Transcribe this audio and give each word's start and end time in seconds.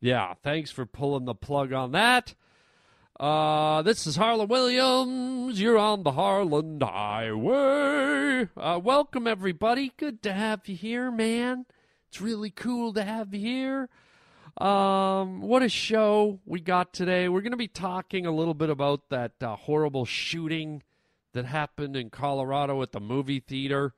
Yeah, 0.00 0.34
thanks 0.42 0.70
for 0.70 0.84
pulling 0.84 1.24
the 1.24 1.34
plug 1.34 1.72
on 1.72 1.92
that. 1.92 2.34
Uh, 3.18 3.80
this 3.80 4.06
is 4.06 4.16
Harland 4.16 4.50
Williams. 4.50 5.58
You're 5.58 5.78
on 5.78 6.02
the 6.02 6.12
Harland 6.12 6.82
Highway. 6.82 8.50
Uh, 8.54 8.80
welcome, 8.84 9.26
everybody. 9.26 9.92
Good 9.96 10.22
to 10.24 10.34
have 10.34 10.68
you 10.68 10.76
here, 10.76 11.10
man. 11.10 11.64
It's 12.10 12.20
really 12.20 12.50
cool 12.50 12.92
to 12.92 13.02
have 13.02 13.32
you 13.32 13.40
here. 13.40 13.88
Um, 14.58 15.40
what 15.40 15.62
a 15.62 15.70
show 15.70 16.40
we 16.44 16.60
got 16.60 16.92
today. 16.92 17.30
We're 17.30 17.40
going 17.40 17.52
to 17.52 17.56
be 17.56 17.66
talking 17.66 18.26
a 18.26 18.30
little 18.30 18.52
bit 18.52 18.68
about 18.68 19.08
that 19.08 19.42
uh, 19.42 19.56
horrible 19.56 20.04
shooting 20.04 20.82
that 21.38 21.46
happened 21.46 21.94
in 21.94 22.10
Colorado 22.10 22.82
at 22.82 22.90
the 22.90 22.98
movie 22.98 23.38
theater. 23.38 23.94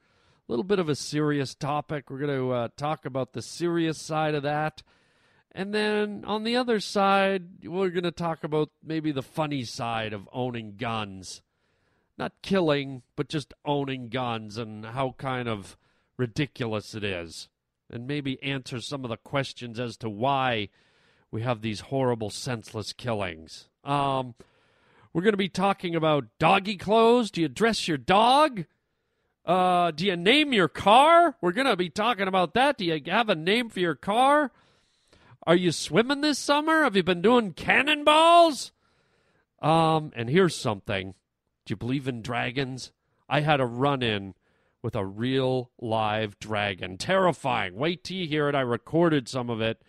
A 0.46 0.52
little 0.52 0.62
bit 0.62 0.78
of 0.78 0.90
a 0.90 0.94
serious 0.94 1.54
topic. 1.54 2.10
We're 2.10 2.18
going 2.18 2.38
to 2.38 2.52
uh, 2.52 2.68
talk 2.76 3.06
about 3.06 3.32
the 3.32 3.40
serious 3.40 3.98
side 3.98 4.34
of 4.34 4.42
that. 4.42 4.82
And 5.52 5.72
then 5.72 6.22
on 6.26 6.44
the 6.44 6.56
other 6.56 6.80
side, 6.80 7.64
we're 7.64 7.88
going 7.88 8.04
to 8.04 8.10
talk 8.10 8.44
about 8.44 8.68
maybe 8.84 9.10
the 9.10 9.22
funny 9.22 9.64
side 9.64 10.12
of 10.12 10.28
owning 10.34 10.74
guns. 10.76 11.40
Not 12.18 12.42
killing, 12.42 13.04
but 13.16 13.30
just 13.30 13.54
owning 13.64 14.10
guns 14.10 14.58
and 14.58 14.84
how 14.84 15.14
kind 15.16 15.48
of 15.48 15.78
ridiculous 16.18 16.94
it 16.94 17.04
is. 17.04 17.48
And 17.88 18.06
maybe 18.06 18.42
answer 18.42 18.82
some 18.82 19.02
of 19.02 19.08
the 19.08 19.16
questions 19.16 19.80
as 19.80 19.96
to 19.96 20.10
why 20.10 20.68
we 21.30 21.40
have 21.40 21.62
these 21.62 21.80
horrible, 21.80 22.28
senseless 22.28 22.92
killings. 22.92 23.70
Um, 23.82 24.34
we're 25.12 25.22
going 25.22 25.32
to 25.32 25.38
be 25.38 25.48
talking 25.48 25.96
about 25.96 26.26
doggy 26.38 26.76
clothes. 26.76 27.30
Do 27.30 27.40
you 27.40 27.48
dress 27.48 27.88
your 27.88 27.98
dog? 27.98 28.64
Uh, 29.44 29.90
do 29.90 30.06
you 30.06 30.16
name 30.16 30.52
your 30.52 30.68
car? 30.68 31.36
We're 31.40 31.52
going 31.52 31.66
to 31.66 31.76
be 31.76 31.90
talking 31.90 32.28
about 32.28 32.54
that. 32.54 32.78
Do 32.78 32.84
you 32.84 33.00
have 33.06 33.28
a 33.28 33.34
name 33.34 33.70
for 33.70 33.80
your 33.80 33.96
car? 33.96 34.52
Are 35.46 35.56
you 35.56 35.72
swimming 35.72 36.20
this 36.20 36.38
summer? 36.38 36.84
Have 36.84 36.94
you 36.94 37.02
been 37.02 37.22
doing 37.22 37.54
cannonballs? 37.54 38.70
Um, 39.60 40.12
and 40.14 40.30
here's 40.30 40.54
something. 40.54 41.14
Do 41.66 41.72
you 41.72 41.76
believe 41.76 42.06
in 42.06 42.22
dragons? 42.22 42.92
I 43.28 43.40
had 43.40 43.60
a 43.60 43.66
run 43.66 44.02
in 44.02 44.34
with 44.82 44.94
a 44.94 45.04
real 45.04 45.70
live 45.80 46.38
dragon. 46.38 46.98
Terrifying. 46.98 47.74
Wait 47.74 48.04
till 48.04 48.18
you 48.18 48.28
hear 48.28 48.48
it. 48.48 48.54
I 48.54 48.60
recorded 48.60 49.28
some 49.28 49.50
of 49.50 49.60
it. 49.60 49.82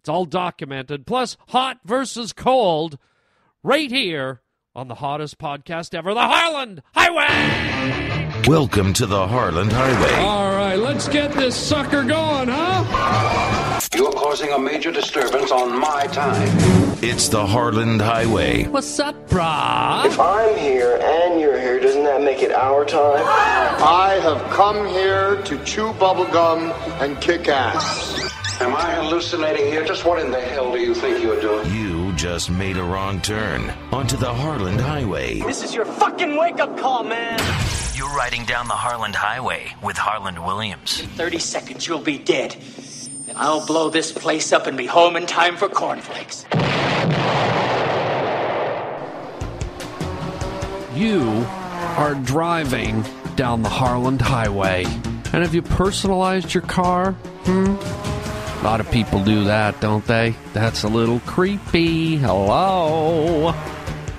It's 0.00 0.08
all 0.08 0.24
documented. 0.24 1.06
Plus, 1.06 1.36
hot 1.48 1.78
versus 1.84 2.32
cold 2.32 2.98
right 3.62 3.90
here 3.90 4.42
on 4.76 4.88
the 4.88 4.94
hottest 4.96 5.38
podcast 5.38 5.94
ever, 5.94 6.12
the 6.14 6.20
Harland 6.20 6.82
Highway. 6.94 8.42
Welcome 8.48 8.92
to 8.94 9.06
the 9.06 9.28
Harland 9.28 9.70
Highway. 9.72 10.14
All 10.24 10.50
right, 10.50 10.74
let's 10.74 11.06
get 11.06 11.32
this 11.34 11.54
sucker 11.54 12.02
going, 12.02 12.48
huh? 12.48 13.80
You're 13.94 14.10
causing 14.10 14.50
a 14.50 14.58
major 14.58 14.90
disturbance 14.90 15.52
on 15.52 15.78
my 15.78 16.08
time. 16.08 16.48
It's 17.04 17.28
the 17.28 17.46
Harland 17.46 18.00
Highway. 18.02 18.64
What's 18.64 18.98
up, 18.98 19.28
brah? 19.28 20.06
If 20.06 20.18
I'm 20.18 20.58
here 20.58 20.98
and 21.00 21.40
you're 21.40 21.60
here, 21.60 21.78
doesn't 21.78 22.02
that 22.02 22.22
make 22.22 22.42
it 22.42 22.50
our 22.50 22.84
time? 22.84 23.24
I 23.24 24.18
have 24.22 24.42
come 24.50 24.88
here 24.88 25.40
to 25.42 25.64
chew 25.64 25.92
bubblegum 25.92 26.72
and 27.00 27.20
kick 27.20 27.46
ass. 27.46 28.24
Am 28.60 28.74
I 28.74 28.90
hallucinating 28.94 29.66
here? 29.66 29.84
Just 29.84 30.04
what 30.04 30.20
in 30.20 30.32
the 30.32 30.40
hell 30.40 30.72
do 30.72 30.80
you 30.80 30.94
think 30.94 31.22
you're 31.22 31.40
doing? 31.40 31.72
You 31.72 32.03
just 32.16 32.50
made 32.50 32.76
a 32.76 32.82
wrong 32.82 33.20
turn 33.20 33.70
onto 33.92 34.16
the 34.16 34.32
Harland 34.32 34.80
Highway. 34.80 35.40
This 35.40 35.62
is 35.62 35.74
your 35.74 35.84
fucking 35.84 36.36
wake 36.36 36.60
up 36.60 36.78
call, 36.78 37.02
man. 37.02 37.38
You're 37.94 38.14
riding 38.14 38.44
down 38.44 38.68
the 38.68 38.74
Harland 38.74 39.16
Highway 39.16 39.74
with 39.82 39.96
Harland 39.96 40.44
Williams. 40.44 41.00
In 41.00 41.08
30 41.08 41.38
seconds, 41.38 41.86
you'll 41.86 41.98
be 41.98 42.18
dead. 42.18 42.56
And 43.28 43.36
I'll 43.36 43.66
blow 43.66 43.90
this 43.90 44.12
place 44.12 44.52
up 44.52 44.66
and 44.66 44.76
be 44.76 44.86
home 44.86 45.16
in 45.16 45.26
time 45.26 45.56
for 45.56 45.68
cornflakes. 45.68 46.44
You 50.94 51.44
are 51.96 52.14
driving 52.14 53.04
down 53.34 53.62
the 53.62 53.68
Harland 53.68 54.22
Highway. 54.22 54.84
And 54.84 55.42
have 55.42 55.54
you 55.54 55.62
personalized 55.62 56.54
your 56.54 56.62
car? 56.62 57.12
Hmm? 57.44 58.03
A 58.64 58.66
lot 58.66 58.80
of 58.80 58.90
people 58.90 59.22
do 59.22 59.44
that, 59.44 59.78
don't 59.82 60.06
they? 60.06 60.34
That's 60.54 60.84
a 60.84 60.88
little 60.88 61.20
creepy. 61.20 62.16
Hello? 62.16 63.54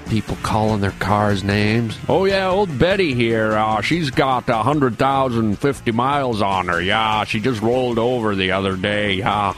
People 0.07 0.37
calling 0.43 0.81
their 0.81 0.91
cars 0.91 1.43
names. 1.43 1.97
Oh, 2.07 2.25
yeah, 2.25 2.51
old 2.51 2.77
Betty 2.77 3.15
here. 3.15 3.53
Uh, 3.53 3.81
she's 3.81 4.11
got 4.11 4.47
a 4.47 4.57
100,050 4.57 5.91
miles 5.93 6.43
on 6.43 6.67
her. 6.67 6.79
Yeah, 6.79 7.23
she 7.23 7.39
just 7.39 7.59
rolled 7.63 7.97
over 7.97 8.35
the 8.35 8.51
other 8.51 8.77
day. 8.77 9.13
Yeah. 9.13 9.55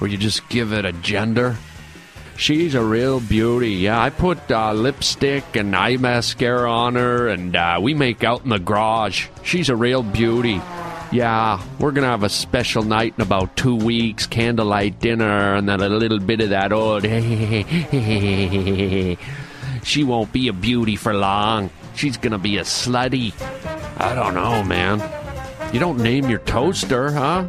Or 0.00 0.08
you 0.08 0.16
just 0.16 0.48
give 0.48 0.72
it 0.72 0.86
a 0.86 0.92
gender. 0.92 1.58
She's 2.38 2.74
a 2.74 2.82
real 2.82 3.20
beauty. 3.20 3.72
Yeah, 3.72 4.00
I 4.00 4.08
put 4.08 4.50
uh, 4.50 4.72
lipstick 4.72 5.54
and 5.54 5.76
eye 5.76 5.98
mascara 5.98 6.72
on 6.72 6.94
her, 6.94 7.28
and 7.28 7.54
uh, 7.54 7.78
we 7.82 7.92
make 7.92 8.24
out 8.24 8.42
in 8.42 8.48
the 8.48 8.58
garage. 8.58 9.26
She's 9.42 9.68
a 9.68 9.76
real 9.76 10.02
beauty. 10.02 10.62
Yeah, 11.10 11.62
we're 11.80 11.92
gonna 11.92 12.08
have 12.08 12.22
a 12.22 12.28
special 12.28 12.82
night 12.82 13.14
in 13.16 13.22
about 13.22 13.56
two 13.56 13.74
weeks, 13.74 14.26
candlelight 14.26 15.00
dinner, 15.00 15.54
and 15.54 15.66
then 15.66 15.80
a 15.80 15.88
little 15.88 16.18
bit 16.18 16.42
of 16.42 16.50
that 16.50 16.70
old. 16.70 17.04
she 19.84 20.04
won't 20.04 20.32
be 20.32 20.48
a 20.48 20.52
beauty 20.52 20.96
for 20.96 21.14
long. 21.14 21.70
She's 21.94 22.18
gonna 22.18 22.38
be 22.38 22.58
a 22.58 22.62
slutty. 22.62 23.32
I 23.98 24.14
don't 24.14 24.34
know, 24.34 24.62
man. 24.62 25.00
You 25.72 25.80
don't 25.80 25.98
name 25.98 26.28
your 26.28 26.40
toaster, 26.40 27.12
huh? 27.12 27.46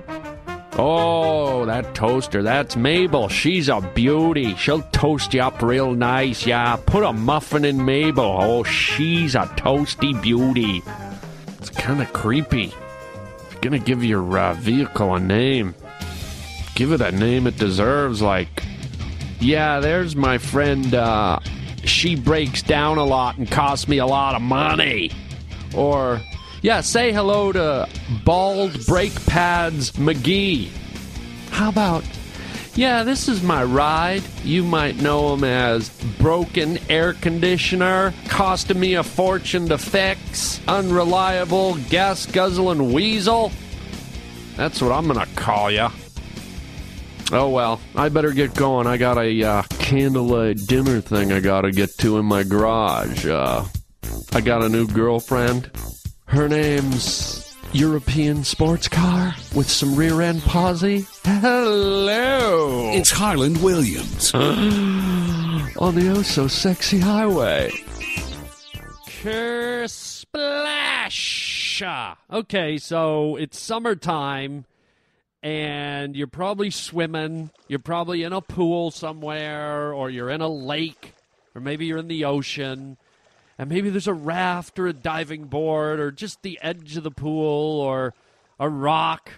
Oh, 0.78 1.66
that 1.66 1.94
toaster. 1.94 2.42
That's 2.42 2.78
Mabel. 2.78 3.28
She's 3.28 3.68
a 3.68 3.82
beauty. 3.82 4.56
She'll 4.56 4.84
toast 4.94 5.34
you 5.34 5.42
up 5.42 5.62
real 5.62 5.94
nice. 5.94 6.48
Yeah, 6.48 6.78
put 6.78 7.04
a 7.04 7.12
muffin 7.12 7.66
in 7.66 7.84
Mabel. 7.84 8.38
Oh, 8.40 8.64
she's 8.64 9.36
a 9.36 9.44
toasty 9.58 10.20
beauty. 10.22 10.82
It's 11.58 11.70
kind 11.70 12.02
of 12.02 12.14
creepy. 12.14 12.74
To 13.62 13.78
give 13.78 14.04
your 14.04 14.40
uh, 14.40 14.54
vehicle 14.56 15.14
a 15.14 15.20
name, 15.20 15.76
give 16.76 16.92
it 16.92 17.02
a 17.02 17.12
name 17.12 17.46
it 17.46 17.58
deserves. 17.58 18.22
Like, 18.22 18.64
yeah, 19.40 19.80
there's 19.80 20.16
my 20.16 20.38
friend. 20.40 20.94
Uh, 20.94 21.40
she 21.84 22.16
breaks 22.16 22.64
down 22.64 22.98
a 22.98 23.04
lot 23.04 23.38
and 23.38 23.50
costs 23.50 23.88
me 23.88 24.00
a 24.00 24.08
lot 24.08 24.34
of 24.36 24.42
money. 24.42 25.12
Or, 25.76 26.20
yeah, 26.62 26.82
say 26.82 27.12
hello 27.14 27.52
to 27.52 27.88
Bald 28.26 28.86
Brake 28.88 29.14
Pads 29.28 29.92
McGee. 29.92 30.70
How 31.52 31.70
about, 31.70 32.04
yeah, 32.80 33.04
this 33.04 33.28
is 33.28 33.44
my 33.44 33.62
ride. 33.62 34.24
You 34.42 34.64
might 34.64 35.02
know 35.02 35.34
him 35.34 35.44
as 35.44 35.90
Broken 36.18 36.80
Air 36.90 37.12
Conditioner, 37.12 38.14
costing 38.30 38.80
me 38.80 38.94
a 38.94 39.04
fortune 39.04 39.68
to 39.68 39.78
fix, 39.78 40.62
Unreliable 40.66 41.76
Gas 41.90 42.26
Guzzling 42.26 42.94
Weasel. 42.94 43.52
That's 44.56 44.82
what 44.82 44.94
I'm 44.94 45.08
gonna 45.08 45.28
call 45.36 45.70
ya. 45.70 45.92
Oh 47.34 47.50
well, 47.50 47.82
I 47.98 48.08
better 48.08 48.32
get 48.32 48.56
going. 48.56 48.88
I 48.88 48.96
got 48.96 49.18
a 49.18 49.44
uh, 49.44 49.64
candlelight 49.80 50.66
dinner 50.66 51.02
thing 51.02 51.34
I 51.34 51.42
gotta 51.42 51.72
get 51.72 51.98
to 51.98 52.18
in 52.18 52.26
my 52.26 52.44
garage. 52.44 53.26
Uh, 53.26 53.66
I 54.32 54.40
got 54.40 54.64
a 54.64 54.70
new 54.70 54.88
girlfriend. 54.88 55.70
Her 56.28 56.48
name's 56.48 57.39
European 57.74 58.44
Sports 58.44 58.88
Car 58.88 59.36
with 59.56 59.70
some 59.70 59.96
rear 59.96 60.22
end 60.22 60.42
posy. 60.42 61.06
Hello! 61.24 62.92
It's 62.94 63.12
Harland 63.12 63.62
Williams. 63.62 64.34
on 64.34 65.96
the 65.96 66.10
oh 66.10 66.22
so 66.22 66.48
sexy 66.48 67.00
highway. 67.00 67.72
Splash! 69.88 71.84
Okay, 72.32 72.78
so 72.78 73.36
it's 73.36 73.60
summertime 73.60 74.66
and 75.42 76.16
you're 76.16 76.28
probably 76.28 76.70
swimming. 76.70 77.52
You're 77.68 77.80
probably 77.80 78.24
in 78.24 78.34
a 78.34 78.42
pool 78.42 78.92
somewhere, 78.92 79.94
or 79.94 80.10
you're 80.10 80.30
in 80.30 80.42
a 80.42 80.50
lake, 80.50 81.14
or 81.56 81.62
maybe 81.62 81.86
you're 81.86 81.98
in 81.98 82.08
the 82.08 82.26
ocean. 82.26 82.98
And 83.60 83.70
maybe 83.70 83.90
there's 83.90 84.08
a 84.08 84.14
raft 84.14 84.80
or 84.80 84.88
a 84.88 84.94
diving 84.94 85.44
board, 85.44 86.00
or 86.00 86.12
just 86.12 86.42
the 86.44 86.58
edge 86.62 86.96
of 86.96 87.04
the 87.04 87.12
pool, 87.12 87.82
or 87.82 88.14
a 88.58 88.70
rock. 88.70 89.32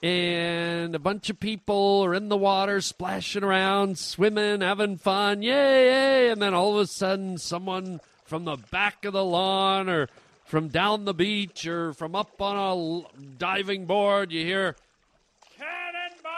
And 0.00 0.94
a 0.94 1.00
bunch 1.00 1.28
of 1.28 1.40
people 1.40 2.04
are 2.04 2.14
in 2.14 2.28
the 2.28 2.36
water, 2.36 2.80
splashing 2.80 3.42
around, 3.42 3.98
swimming, 3.98 4.60
having 4.60 4.96
fun. 4.96 5.42
Yay, 5.42 5.50
yay. 5.50 6.30
And 6.30 6.40
then 6.40 6.54
all 6.54 6.76
of 6.76 6.82
a 6.82 6.86
sudden, 6.86 7.36
someone 7.36 8.00
from 8.24 8.44
the 8.44 8.58
back 8.70 9.04
of 9.04 9.12
the 9.12 9.24
lawn 9.24 9.88
or 9.88 10.08
from 10.44 10.68
down 10.68 11.04
the 11.04 11.14
beach 11.14 11.66
or 11.66 11.94
from 11.94 12.14
up 12.14 12.40
on 12.40 12.56
a 12.56 13.02
diving 13.38 13.86
board, 13.86 14.30
you 14.30 14.44
hear 14.44 14.76
cannonball! 15.58 16.32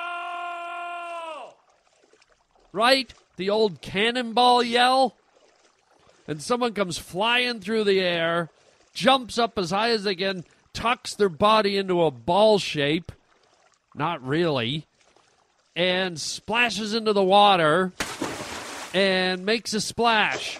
Right? 2.72 3.12
The 3.36 3.50
old 3.50 3.82
cannonball 3.82 4.62
yell? 4.62 5.16
And 6.26 6.42
someone 6.42 6.72
comes 6.72 6.98
flying 6.98 7.60
through 7.60 7.84
the 7.84 8.00
air, 8.00 8.50
jumps 8.94 9.38
up 9.38 9.58
as 9.58 9.70
high 9.70 9.90
as 9.90 10.04
they 10.04 10.14
can, 10.14 10.44
tucks 10.72 11.14
their 11.14 11.28
body 11.28 11.76
into 11.76 12.02
a 12.02 12.10
ball 12.10 12.58
shape. 12.58 13.12
Not 13.94 14.26
really. 14.26 14.86
And 15.74 16.20
splashes 16.20 16.94
into 16.94 17.12
the 17.12 17.22
water 17.22 17.92
and 18.94 19.44
makes 19.44 19.74
a 19.74 19.80
splash. 19.80 20.58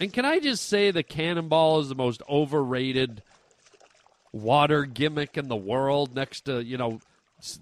And 0.00 0.12
can 0.12 0.24
I 0.24 0.40
just 0.40 0.68
say 0.68 0.90
the 0.90 1.02
cannonball 1.02 1.80
is 1.80 1.88
the 1.88 1.94
most 1.94 2.22
overrated 2.28 3.22
water 4.32 4.84
gimmick 4.84 5.38
in 5.38 5.48
the 5.48 5.56
world 5.56 6.14
next 6.14 6.42
to, 6.42 6.62
you 6.62 6.76
know, 6.76 7.00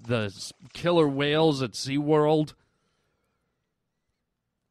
the 0.07 0.33
killer 0.73 1.07
whales 1.07 1.63
at 1.63 1.73
SeaWorld? 1.73 2.55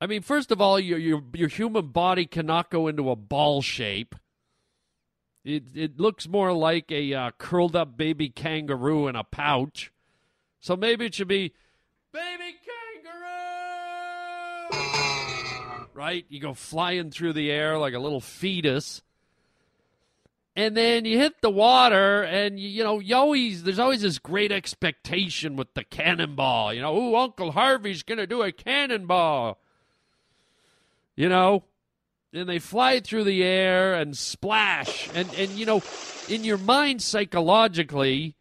I 0.02 0.08
mean, 0.08 0.24
first 0.24 0.50
of 0.50 0.60
all, 0.60 0.80
your 0.80 0.98
your 0.98 1.22
your 1.34 1.48
human 1.48 1.90
body 1.90 2.26
cannot 2.26 2.72
go 2.72 2.88
into 2.88 3.12
a 3.12 3.16
ball 3.16 3.62
shape. 3.62 4.16
It 5.46 5.66
it 5.76 6.00
looks 6.00 6.28
more 6.28 6.52
like 6.54 6.92
a 6.92 7.14
uh, 7.14 7.32
curled 7.38 7.76
up 7.76 7.98
baby 7.98 8.30
kangaroo 8.30 9.08
in 9.08 9.16
a 9.16 9.24
pouch. 9.24 9.92
So 10.60 10.76
maybe 10.76 11.06
it 11.06 11.14
should 11.14 11.28
be 11.28 11.54
baby 12.12 12.56
kangaroo. 14.72 15.88
Right? 15.94 16.26
You 16.30 16.40
go 16.40 16.56
flying 16.56 17.12
through 17.12 17.34
the 17.34 17.52
air 17.52 17.78
like 17.78 17.94
a 17.94 18.00
little 18.00 18.22
fetus. 18.22 19.04
And 20.56 20.76
then 20.76 21.06
you 21.06 21.18
hit 21.18 21.42
the 21.42 21.50
water, 21.50 22.24
and 22.24 22.60
you, 22.60 22.68
you 22.68 22.84
know 22.84 23.00
you 23.00 23.16
always 23.16 23.62
there's 23.64 23.78
always 23.78 24.02
this 24.02 24.18
great 24.18 24.52
expectation 24.52 25.56
with 25.56 25.76
the 25.76 25.84
cannonball. 25.84 26.74
You 26.74 26.82
know, 26.82 26.98
ooh, 26.98 27.16
Uncle 27.16 27.52
Harvey's 27.52 28.02
gonna 28.02 28.26
do 28.26 28.42
a 28.42 28.52
cannonball 28.52 29.60
you 31.16 31.30
know 31.30 31.64
and 32.34 32.48
they 32.48 32.60
fly 32.60 33.00
through 33.00 33.26
the 33.26 33.44
air 33.44 33.94
and 33.94 34.18
splash. 34.18 35.10
And 35.14 35.30
and 35.36 35.52
you 35.52 35.66
know 35.66 35.82
in 36.30 36.44
your 36.44 36.58
mind 36.58 37.02
psychologically 37.02 38.36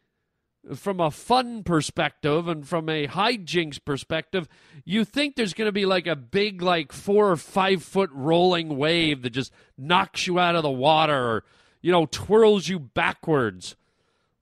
from 0.75 1.01
a 1.01 1.11
fun 1.11 1.65
perspective 1.65 2.47
and 2.47 2.69
from 2.69 2.89
a 2.91 3.07
hijinks 3.07 3.83
perspective 3.83 4.47
you 4.85 5.07
think 5.07 5.35
there's 5.35 5.55
going 5.55 5.67
to 5.67 5.73
be 5.73 5.87
like 5.87 6.07
a 6.07 6.15
big 6.15 6.61
like 6.61 6.93
four 6.93 7.31
or 7.31 7.37
five 7.37 7.83
foot 7.83 8.11
rolling 8.13 8.77
wave 8.77 9.23
that 9.23 9.31
just 9.31 9.51
knocks 9.79 10.27
you 10.27 10.39
out 10.39 10.57
of 10.57 10.63
the 10.63 10.71
water 10.71 11.17
or 11.17 11.45
you 11.81 11.91
know 11.91 12.07
twirls 12.07 12.69
you 12.69 12.79
backwards. 12.79 13.77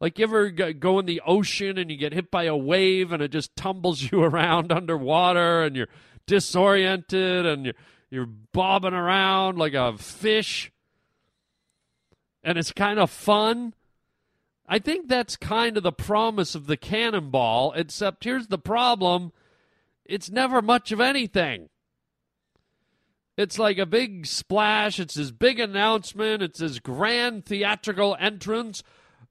Like 0.01 0.19
you 0.19 0.25
ever 0.25 0.51
go 0.51 1.01
in 1.01 1.07
the 1.07 1.23
ocean 1.27 1.77
and 1.77 1.91
you 1.91 1.97
get 1.97 2.13
hit 2.13 2.31
by 2.31 2.45
a 2.45 2.57
wave 2.57 3.11
and 3.13 3.21
it 3.23 3.33
just 3.33 3.57
tumbles 3.57 4.01
you 4.13 4.23
around 4.23 4.73
underwater 4.73 5.63
and 5.63 5.75
you're 5.77 5.89
disoriented 6.27 7.47
and 7.47 7.65
you're 7.67 7.75
you're 8.11 8.29
bobbing 8.53 8.95
around 8.95 9.59
like 9.59 9.75
a 9.75 9.97
fish 9.99 10.73
and 12.43 12.57
it's 12.57 12.73
kind 12.73 12.99
of 12.99 13.11
fun. 13.11 13.75
I 14.67 14.79
think 14.79 15.09
that's 15.09 15.37
kind 15.37 15.77
of 15.77 15.83
the 15.83 15.93
promise 15.93 16.55
of 16.55 16.67
the 16.67 16.77
cannonball, 16.77 17.73
except 17.73 18.25
here's 18.25 18.49
the 18.49 18.59
problem 18.59 19.33
it's 20.05 20.31
never 20.31 20.63
much 20.63 20.91
of 20.91 21.01
anything. 21.01 21.69
It's 23.37 23.59
like 23.59 23.79
a 23.79 23.87
big 23.87 24.27
splash, 24.27 24.99
it's 24.99 25.15
his 25.15 25.31
big 25.31 25.61
announcement, 25.61 26.43
it's 26.43 26.59
his 26.59 26.81
grand 26.81 27.45
theatrical 27.45 28.17
entrance. 28.19 28.83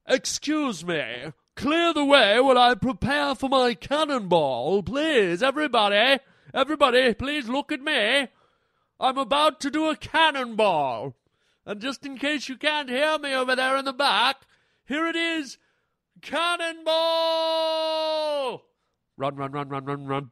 Excuse 0.06 0.84
me, 0.84 1.32
clear 1.56 1.92
the 1.92 2.04
way 2.04 2.40
while 2.40 2.56
I 2.56 2.74
prepare 2.74 3.34
for 3.34 3.48
my 3.48 3.74
cannonball, 3.74 4.82
please, 4.82 5.42
everybody. 5.42 6.20
Everybody, 6.54 7.12
please 7.14 7.48
look 7.48 7.70
at 7.70 7.82
me. 7.82 8.28
I'm 9.00 9.18
about 9.18 9.60
to 9.60 9.70
do 9.70 9.88
a 9.88 9.96
cannonball. 9.96 11.14
And 11.64 11.80
just 11.80 12.04
in 12.04 12.18
case 12.18 12.48
you 12.48 12.56
can't 12.56 12.88
hear 12.88 13.18
me 13.18 13.34
over 13.34 13.54
there 13.54 13.76
in 13.76 13.84
the 13.84 13.92
back, 13.92 14.42
here 14.86 15.06
it 15.06 15.16
is 15.16 15.58
Cannonball! 16.22 16.94
Run, 19.16 19.36
run, 19.36 19.52
run, 19.52 19.68
run, 19.68 19.84
run, 19.84 20.06
run. 20.06 20.30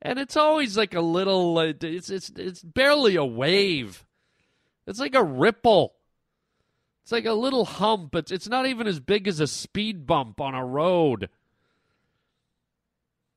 And 0.00 0.18
it's 0.18 0.36
always 0.36 0.76
like 0.76 0.94
a 0.94 1.00
little, 1.00 1.56
uh, 1.58 1.72
it's, 1.80 2.10
it's, 2.10 2.30
it's 2.36 2.62
barely 2.62 3.16
a 3.16 3.24
wave. 3.24 4.04
It's 4.86 4.98
like 4.98 5.14
a 5.14 5.22
ripple. 5.22 5.94
It's 7.02 7.12
like 7.12 7.26
a 7.26 7.32
little 7.32 7.64
hump. 7.64 8.14
It's, 8.14 8.32
it's 8.32 8.48
not 8.48 8.66
even 8.66 8.86
as 8.86 9.00
big 9.00 9.28
as 9.28 9.40
a 9.40 9.46
speed 9.46 10.06
bump 10.06 10.40
on 10.40 10.54
a 10.54 10.64
road 10.64 11.28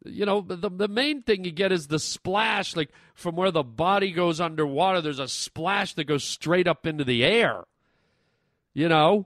you 0.06 0.26
know 0.26 0.42
the 0.42 0.70
the 0.70 0.88
main 0.88 1.22
thing 1.22 1.44
you 1.44 1.52
get 1.52 1.72
is 1.72 1.88
the 1.88 2.00
splash 2.00 2.76
like 2.76 2.90
from 3.14 3.36
where 3.36 3.52
the 3.52 3.64
body 3.64 4.12
goes 4.12 4.40
underwater 4.40 5.02
there's 5.02 5.20
a 5.20 5.28
splash 5.28 5.94
that 5.94 6.06
goes 6.06 6.24
straight 6.24 6.68
up 6.68 6.86
into 6.86 7.04
the 7.04 7.24
air 7.24 7.64
you 8.76 8.90
know? 8.90 9.26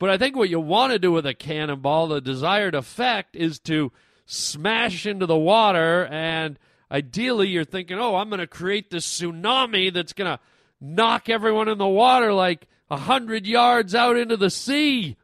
But 0.00 0.10
i 0.10 0.18
think 0.18 0.34
what 0.34 0.50
you 0.50 0.58
want 0.58 0.92
to 0.92 0.98
do 0.98 1.12
with 1.12 1.26
a 1.26 1.34
cannonball 1.34 2.08
the 2.08 2.20
desired 2.20 2.74
effect 2.74 3.36
is 3.36 3.60
to 3.60 3.92
smash 4.26 5.06
into 5.06 5.26
the 5.26 5.36
water 5.36 6.06
and 6.06 6.58
ideally 6.90 7.48
you're 7.48 7.64
thinking 7.64 8.00
oh 8.00 8.16
i'm 8.16 8.28
going 8.28 8.40
to 8.40 8.46
create 8.48 8.90
this 8.90 9.06
tsunami 9.06 9.92
that's 9.92 10.12
going 10.12 10.30
to 10.30 10.40
knock 10.80 11.28
everyone 11.28 11.68
in 11.68 11.78
the 11.78 11.86
water 11.86 12.32
like 12.32 12.66
a 12.90 12.96
hundred 12.96 13.46
yards 13.46 13.94
out 13.94 14.16
into 14.16 14.36
the 14.36 14.50
sea 14.50 15.16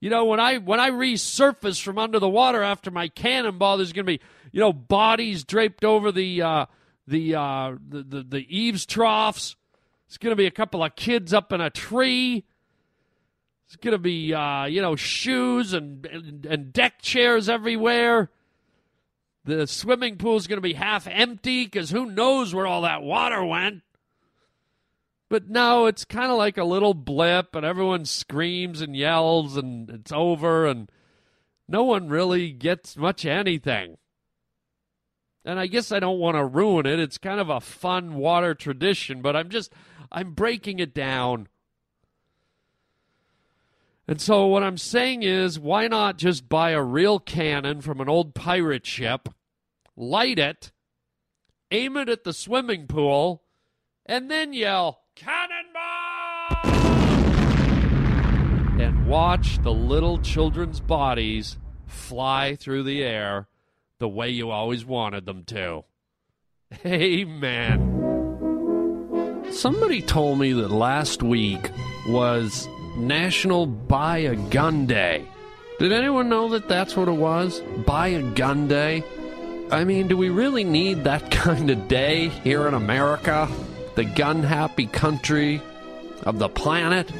you 0.00 0.08
know, 0.08 0.24
when 0.24 0.40
I 0.40 0.56
when 0.56 0.80
I 0.80 0.90
resurface 0.90 1.80
from 1.80 1.98
under 1.98 2.18
the 2.18 2.28
water 2.28 2.62
after 2.62 2.90
my 2.90 3.08
cannonball, 3.08 3.76
there's 3.76 3.92
going 3.92 4.06
to 4.06 4.12
be 4.12 4.20
you 4.50 4.60
know 4.60 4.72
bodies 4.72 5.44
draped 5.44 5.84
over 5.84 6.10
the 6.10 6.40
uh, 6.40 6.66
the, 7.06 7.34
uh, 7.34 7.76
the 7.86 8.02
the 8.02 8.22
the 8.22 8.58
eaves 8.58 8.86
troughs. 8.86 9.56
It's 10.06 10.16
going 10.16 10.32
to 10.32 10.36
be 10.36 10.46
a 10.46 10.50
couple 10.50 10.82
of 10.82 10.96
kids 10.96 11.34
up 11.34 11.52
in 11.52 11.60
a 11.60 11.70
tree. 11.70 12.44
It's 13.66 13.76
going 13.76 13.92
to 13.92 13.98
be 13.98 14.32
uh, 14.32 14.64
you 14.64 14.80
know 14.80 14.96
shoes 14.96 15.74
and, 15.74 16.06
and 16.06 16.46
and 16.46 16.72
deck 16.72 17.02
chairs 17.02 17.50
everywhere. 17.50 18.30
The 19.44 19.66
swimming 19.66 20.16
pool 20.16 20.36
is 20.36 20.46
going 20.46 20.58
to 20.58 20.62
be 20.62 20.74
half 20.74 21.06
empty 21.06 21.64
because 21.64 21.90
who 21.90 22.06
knows 22.06 22.54
where 22.54 22.66
all 22.66 22.82
that 22.82 23.02
water 23.02 23.44
went. 23.44 23.82
But 25.30 25.48
no, 25.48 25.86
it's 25.86 26.04
kind 26.04 26.32
of 26.32 26.36
like 26.36 26.58
a 26.58 26.64
little 26.64 26.92
blip, 26.92 27.54
and 27.54 27.64
everyone 27.64 28.04
screams 28.04 28.80
and 28.80 28.96
yells, 28.96 29.56
and 29.56 29.88
it's 29.88 30.10
over, 30.10 30.66
and 30.66 30.90
no 31.68 31.84
one 31.84 32.08
really 32.08 32.50
gets 32.50 32.96
much 32.96 33.24
anything. 33.24 33.96
And 35.44 35.60
I 35.60 35.68
guess 35.68 35.92
I 35.92 36.00
don't 36.00 36.18
want 36.18 36.36
to 36.36 36.44
ruin 36.44 36.84
it. 36.84 36.98
It's 36.98 37.16
kind 37.16 37.38
of 37.38 37.48
a 37.48 37.60
fun 37.60 38.16
water 38.16 38.56
tradition, 38.56 39.22
but 39.22 39.36
I'm 39.36 39.50
just, 39.50 39.72
I'm 40.10 40.34
breaking 40.34 40.80
it 40.80 40.92
down. 40.92 41.46
And 44.08 44.20
so 44.20 44.46
what 44.46 44.64
I'm 44.64 44.78
saying 44.78 45.22
is, 45.22 45.60
why 45.60 45.86
not 45.86 46.18
just 46.18 46.48
buy 46.48 46.70
a 46.70 46.82
real 46.82 47.20
cannon 47.20 47.82
from 47.82 48.00
an 48.00 48.08
old 48.08 48.34
pirate 48.34 48.84
ship, 48.84 49.28
light 49.96 50.40
it, 50.40 50.72
aim 51.70 51.96
it 51.96 52.08
at 52.08 52.24
the 52.24 52.32
swimming 52.32 52.88
pool, 52.88 53.44
and 54.04 54.28
then 54.28 54.52
yell, 54.52 54.99
Cannonball! 55.20 56.80
And 58.80 59.06
watch 59.06 59.62
the 59.62 59.72
little 59.72 60.16
children's 60.18 60.80
bodies 60.80 61.58
fly 61.86 62.56
through 62.56 62.84
the 62.84 63.02
air 63.02 63.46
the 63.98 64.08
way 64.08 64.30
you 64.30 64.48
always 64.50 64.86
wanted 64.86 65.26
them 65.26 65.44
to. 65.44 65.84
Amen. 66.86 67.98
Somebody 69.50 70.00
told 70.00 70.38
me 70.38 70.54
that 70.54 70.70
last 70.70 71.22
week 71.22 71.70
was 72.08 72.66
National 72.96 73.66
Buy 73.66 74.18
a 74.18 74.36
Gun 74.36 74.86
Day. 74.86 75.26
Did 75.78 75.92
anyone 75.92 76.30
know 76.30 76.48
that 76.48 76.66
that's 76.66 76.96
what 76.96 77.08
it 77.08 77.12
was? 77.12 77.60
Buy 77.84 78.08
a 78.08 78.22
Gun 78.22 78.68
Day? 78.68 79.04
I 79.70 79.84
mean, 79.84 80.08
do 80.08 80.16
we 80.16 80.30
really 80.30 80.64
need 80.64 81.04
that 81.04 81.30
kind 81.44 81.68
of 81.68 81.88
day 81.88 82.28
here 82.28 82.66
in 82.66 82.72
America? 82.72 83.50
The 84.00 84.06
gun 84.06 84.42
happy 84.42 84.86
country 84.86 85.60
of 86.22 86.38
the 86.38 86.48
planet? 86.48 87.10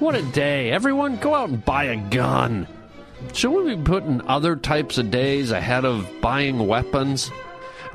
What 0.00 0.16
a 0.16 0.22
day. 0.22 0.72
Everyone 0.72 1.16
go 1.18 1.32
out 1.32 1.48
and 1.48 1.64
buy 1.64 1.84
a 1.84 1.96
gun. 1.96 2.66
Shouldn't 3.32 3.64
we 3.64 3.76
be 3.76 3.82
putting 3.84 4.20
other 4.26 4.56
types 4.56 4.98
of 4.98 5.12
days 5.12 5.52
ahead 5.52 5.84
of 5.84 6.10
buying 6.20 6.66
weapons? 6.66 7.30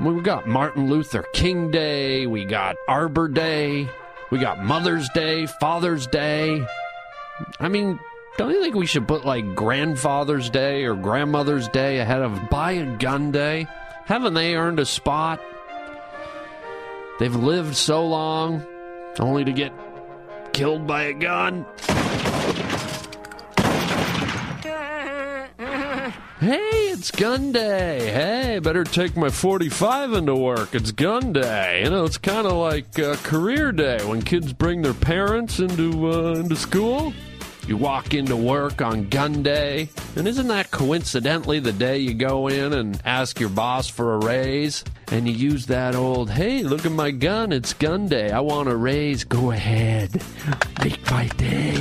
I 0.00 0.02
mean, 0.02 0.16
we 0.16 0.22
got 0.22 0.48
Martin 0.48 0.88
Luther 0.88 1.22
King 1.34 1.70
Day, 1.70 2.26
we 2.26 2.46
got 2.46 2.76
Arbor 2.88 3.28
Day, 3.28 3.86
we 4.30 4.38
got 4.38 4.64
Mother's 4.64 5.10
Day, 5.10 5.44
Father's 5.44 6.06
Day. 6.06 6.64
I 7.60 7.68
mean, 7.68 8.00
don't 8.38 8.52
you 8.52 8.62
think 8.62 8.74
we 8.74 8.86
should 8.86 9.06
put 9.06 9.26
like 9.26 9.54
Grandfather's 9.54 10.48
Day 10.48 10.84
or 10.84 10.94
Grandmother's 10.94 11.68
Day 11.68 11.98
ahead 11.98 12.22
of 12.22 12.48
Buy 12.48 12.72
a 12.72 12.96
Gun 12.96 13.32
Day? 13.32 13.68
Haven't 14.06 14.32
they 14.32 14.56
earned 14.56 14.80
a 14.80 14.86
spot? 14.86 15.42
They've 17.18 17.34
lived 17.34 17.74
so 17.74 18.06
long 18.06 18.64
only 19.18 19.44
to 19.44 19.52
get 19.52 19.72
killed 20.52 20.86
by 20.86 21.04
a 21.04 21.12
gun. 21.12 21.66
Hey, 26.40 26.60
it's 26.92 27.10
gun 27.10 27.50
day. 27.50 28.12
Hey, 28.12 28.60
better 28.60 28.84
take 28.84 29.16
my 29.16 29.28
45 29.28 30.12
into 30.12 30.36
work. 30.36 30.72
It's 30.72 30.92
gun 30.92 31.32
day. 31.32 31.82
You 31.82 31.90
know, 31.90 32.04
it's 32.04 32.18
kind 32.18 32.46
of 32.46 32.52
like 32.52 32.96
uh, 32.96 33.16
career 33.24 33.72
day 33.72 34.04
when 34.04 34.22
kids 34.22 34.52
bring 34.52 34.82
their 34.82 34.94
parents 34.94 35.58
into 35.58 36.12
uh, 36.12 36.34
into 36.34 36.54
school. 36.54 37.12
You 37.68 37.76
walk 37.76 38.14
into 38.14 38.34
work 38.34 38.80
on 38.80 39.10
gun 39.10 39.42
day, 39.42 39.90
and 40.16 40.26
isn't 40.26 40.48
that 40.48 40.70
coincidentally 40.70 41.60
the 41.60 41.70
day 41.70 41.98
you 41.98 42.14
go 42.14 42.48
in 42.48 42.72
and 42.72 42.98
ask 43.04 43.38
your 43.38 43.50
boss 43.50 43.90
for 43.90 44.14
a 44.14 44.18
raise? 44.18 44.82
And 45.08 45.28
you 45.28 45.34
use 45.34 45.66
that 45.66 45.94
old, 45.94 46.30
hey, 46.30 46.62
look 46.62 46.86
at 46.86 46.92
my 46.92 47.10
gun, 47.10 47.52
it's 47.52 47.74
gun 47.74 48.08
day. 48.08 48.30
I 48.30 48.40
want 48.40 48.70
a 48.70 48.76
raise. 48.76 49.22
Go 49.24 49.50
ahead. 49.50 50.22
Make 50.82 51.10
my 51.10 51.26
day. 51.36 51.76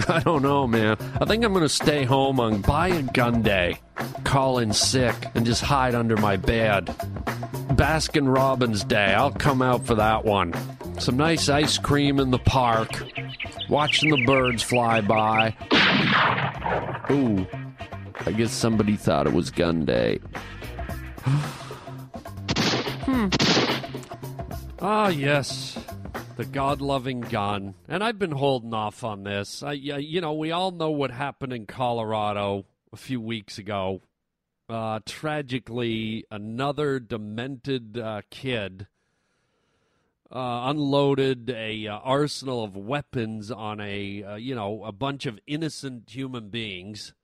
I 0.08 0.18
don't 0.18 0.42
know, 0.42 0.66
man. 0.66 0.96
I 1.20 1.24
think 1.24 1.44
I'm 1.44 1.52
going 1.52 1.62
to 1.62 1.68
stay 1.68 2.02
home 2.02 2.40
on 2.40 2.62
buy 2.62 2.88
a 2.88 3.02
gun 3.02 3.42
day, 3.42 3.78
call 4.24 4.58
in 4.58 4.72
sick, 4.72 5.14
and 5.36 5.46
just 5.46 5.62
hide 5.62 5.94
under 5.94 6.16
my 6.16 6.36
bed. 6.36 6.86
Baskin 7.76 8.34
Robbins 8.34 8.82
Day. 8.82 9.14
I'll 9.14 9.30
come 9.30 9.62
out 9.62 9.86
for 9.86 9.94
that 9.94 10.24
one. 10.24 10.54
Some 10.98 11.16
nice 11.16 11.48
ice 11.48 11.78
cream 11.78 12.18
in 12.18 12.30
the 12.30 12.38
park, 12.38 12.90
watching 13.68 14.10
the 14.10 14.24
birds 14.24 14.62
fly 14.62 15.00
by. 15.00 15.54
Ooh, 17.10 17.46
I 18.24 18.32
guess 18.32 18.52
somebody 18.52 18.96
thought 18.96 19.26
it 19.26 19.32
was 19.32 19.50
gun 19.50 19.84
day. 19.84 20.18
hmm. 23.04 23.28
Ah, 24.80 25.08
yes. 25.08 25.78
The 26.36 26.44
God 26.44 26.80
loving 26.80 27.22
gun. 27.22 27.74
And 27.88 28.04
I've 28.04 28.18
been 28.18 28.32
holding 28.32 28.74
off 28.74 29.04
on 29.04 29.22
this. 29.24 29.62
I, 29.62 29.72
you 29.72 30.20
know, 30.20 30.34
we 30.34 30.52
all 30.52 30.70
know 30.70 30.90
what 30.90 31.10
happened 31.10 31.52
in 31.52 31.66
Colorado 31.66 32.66
a 32.92 32.96
few 32.96 33.20
weeks 33.20 33.58
ago. 33.58 34.02
Uh, 34.68 35.00
tragically, 35.06 36.24
another 36.30 36.98
demented 36.98 37.96
uh, 37.96 38.22
kid 38.30 38.86
uh, 40.30 40.62
unloaded 40.64 41.50
a 41.50 41.86
uh, 41.86 41.98
arsenal 41.98 42.64
of 42.64 42.76
weapons 42.76 43.50
on 43.50 43.80
a 43.80 44.24
uh, 44.24 44.34
you 44.34 44.54
know 44.56 44.82
a 44.84 44.90
bunch 44.90 45.24
of 45.24 45.38
innocent 45.46 46.10
human 46.10 46.48
beings, 46.48 47.14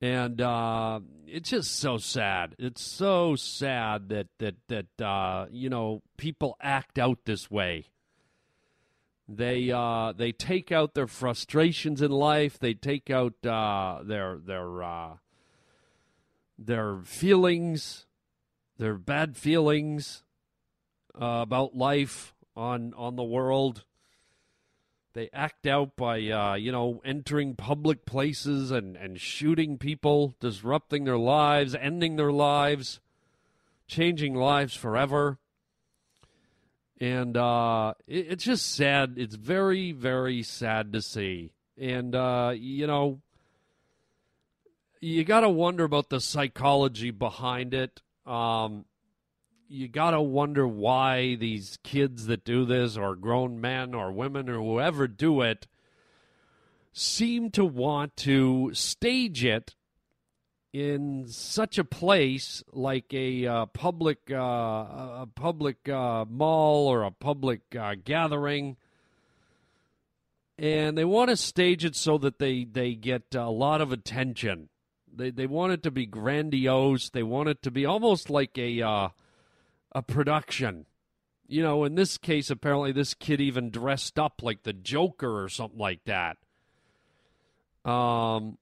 and 0.00 0.40
uh, 0.40 0.98
it's 1.26 1.50
just 1.50 1.76
so 1.76 1.96
sad. 1.96 2.56
It's 2.58 2.82
so 2.82 3.36
sad 3.36 4.08
that 4.08 4.26
that 4.38 4.56
that 4.66 5.48
you 5.52 5.70
know 5.70 6.02
people 6.16 6.56
act 6.60 6.98
out 6.98 7.18
this 7.26 7.48
way. 7.48 7.86
They 9.28 9.66
they 10.16 10.32
take 10.32 10.72
out 10.72 10.94
their 10.94 11.06
frustrations 11.06 12.02
in 12.02 12.10
life. 12.10 12.58
They 12.58 12.74
take 12.74 13.08
out 13.08 13.34
their 13.42 14.38
their 14.44 15.18
their 16.58 16.98
feelings, 17.04 18.06
their 18.78 18.94
bad 18.94 19.36
feelings 19.36 20.23
uh, 21.20 21.40
about 21.42 21.76
life 21.76 22.34
on 22.56 22.94
on 22.94 23.16
the 23.16 23.22
world. 23.22 23.84
They 25.12 25.30
act 25.32 25.66
out 25.66 25.96
by 25.96 26.28
uh, 26.28 26.54
you 26.54 26.72
know 26.72 27.00
entering 27.04 27.54
public 27.54 28.04
places 28.04 28.70
and 28.70 28.96
and 28.96 29.20
shooting 29.20 29.78
people, 29.78 30.34
disrupting 30.40 31.04
their 31.04 31.18
lives, 31.18 31.74
ending 31.74 32.16
their 32.16 32.32
lives, 32.32 33.00
changing 33.86 34.34
lives 34.34 34.74
forever. 34.74 35.38
And 37.00 37.36
uh, 37.36 37.94
it, 38.06 38.26
it's 38.30 38.44
just 38.44 38.74
sad. 38.74 39.14
It's 39.16 39.36
very 39.36 39.92
very 39.92 40.42
sad 40.42 40.92
to 40.94 41.02
see. 41.02 41.52
And 41.78 42.14
uh, 42.14 42.54
you 42.56 42.88
know, 42.88 43.20
you 45.00 45.22
got 45.22 45.40
to 45.40 45.48
wonder 45.48 45.84
about 45.84 46.10
the 46.10 46.20
psychology 46.20 47.12
behind 47.12 47.72
it. 47.72 48.00
Um, 48.26 48.84
you 49.68 49.88
got 49.88 50.10
to 50.10 50.20
wonder 50.20 50.66
why 50.66 51.34
these 51.36 51.78
kids 51.82 52.26
that 52.26 52.44
do 52.44 52.64
this, 52.64 52.96
or 52.96 53.16
grown 53.16 53.60
men 53.60 53.94
or 53.94 54.12
women 54.12 54.48
or 54.48 54.58
whoever 54.58 55.06
do 55.06 55.40
it, 55.40 55.66
seem 56.92 57.50
to 57.50 57.64
want 57.64 58.16
to 58.16 58.70
stage 58.72 59.44
it 59.44 59.74
in 60.72 61.24
such 61.28 61.78
a 61.78 61.84
place 61.84 62.64
like 62.72 63.14
a 63.14 63.46
uh, 63.46 63.66
public 63.66 64.30
uh, 64.30 64.36
a 64.36 65.28
public 65.34 65.88
uh, 65.88 66.24
mall 66.28 66.88
or 66.88 67.02
a 67.02 67.10
public 67.10 67.60
uh, 67.78 67.94
gathering. 68.04 68.76
And 70.58 70.96
they 70.96 71.04
want 71.04 71.30
to 71.30 71.36
stage 71.36 71.84
it 71.84 71.96
so 71.96 72.18
that 72.18 72.38
they 72.38 72.64
they 72.64 72.94
get 72.94 73.34
a 73.34 73.50
lot 73.50 73.80
of 73.80 73.92
attention. 73.92 74.68
They 75.12 75.30
they 75.30 75.46
want 75.46 75.72
it 75.72 75.82
to 75.84 75.90
be 75.90 76.06
grandiose. 76.06 77.10
They 77.10 77.22
want 77.22 77.48
it 77.48 77.62
to 77.62 77.70
be 77.70 77.86
almost 77.86 78.28
like 78.28 78.58
a 78.58 78.82
uh, 78.82 79.08
a 79.94 80.02
production. 80.02 80.86
You 81.46 81.62
know, 81.62 81.84
in 81.84 81.94
this 81.94 82.16
case, 82.16 82.50
apparently 82.50 82.92
this 82.92 83.14
kid 83.14 83.40
even 83.40 83.70
dressed 83.70 84.18
up 84.18 84.42
like 84.42 84.62
the 84.62 84.72
Joker 84.72 85.42
or 85.42 85.48
something 85.48 85.78
like 85.78 86.04
that. 86.04 86.38
Um, 87.88 88.56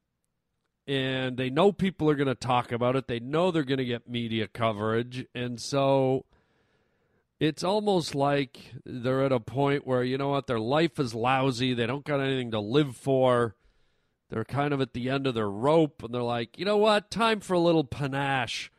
and 0.86 1.36
they 1.36 1.48
know 1.48 1.72
people 1.72 2.10
are 2.10 2.16
going 2.16 2.26
to 2.26 2.34
talk 2.34 2.72
about 2.72 2.96
it. 2.96 3.06
They 3.06 3.20
know 3.20 3.50
they're 3.50 3.62
going 3.62 3.78
to 3.78 3.84
get 3.84 4.08
media 4.08 4.48
coverage, 4.48 5.26
and 5.34 5.60
so 5.60 6.24
it's 7.38 7.62
almost 7.62 8.14
like 8.14 8.58
they're 8.84 9.24
at 9.24 9.32
a 9.32 9.40
point 9.40 9.86
where 9.86 10.02
you 10.02 10.18
know 10.18 10.30
what, 10.30 10.48
their 10.48 10.60
life 10.60 10.98
is 10.98 11.14
lousy. 11.14 11.72
They 11.72 11.86
don't 11.86 12.04
got 12.04 12.20
anything 12.20 12.50
to 12.50 12.60
live 12.60 12.96
for. 12.96 13.54
They're 14.28 14.44
kind 14.44 14.72
of 14.72 14.80
at 14.80 14.92
the 14.92 15.08
end 15.08 15.26
of 15.26 15.34
their 15.34 15.50
rope, 15.50 16.02
and 16.02 16.12
they're 16.12 16.22
like, 16.22 16.58
you 16.58 16.64
know 16.64 16.78
what, 16.78 17.10
time 17.10 17.40
for 17.40 17.54
a 17.54 17.60
little 17.60 17.84
panache 17.84 18.72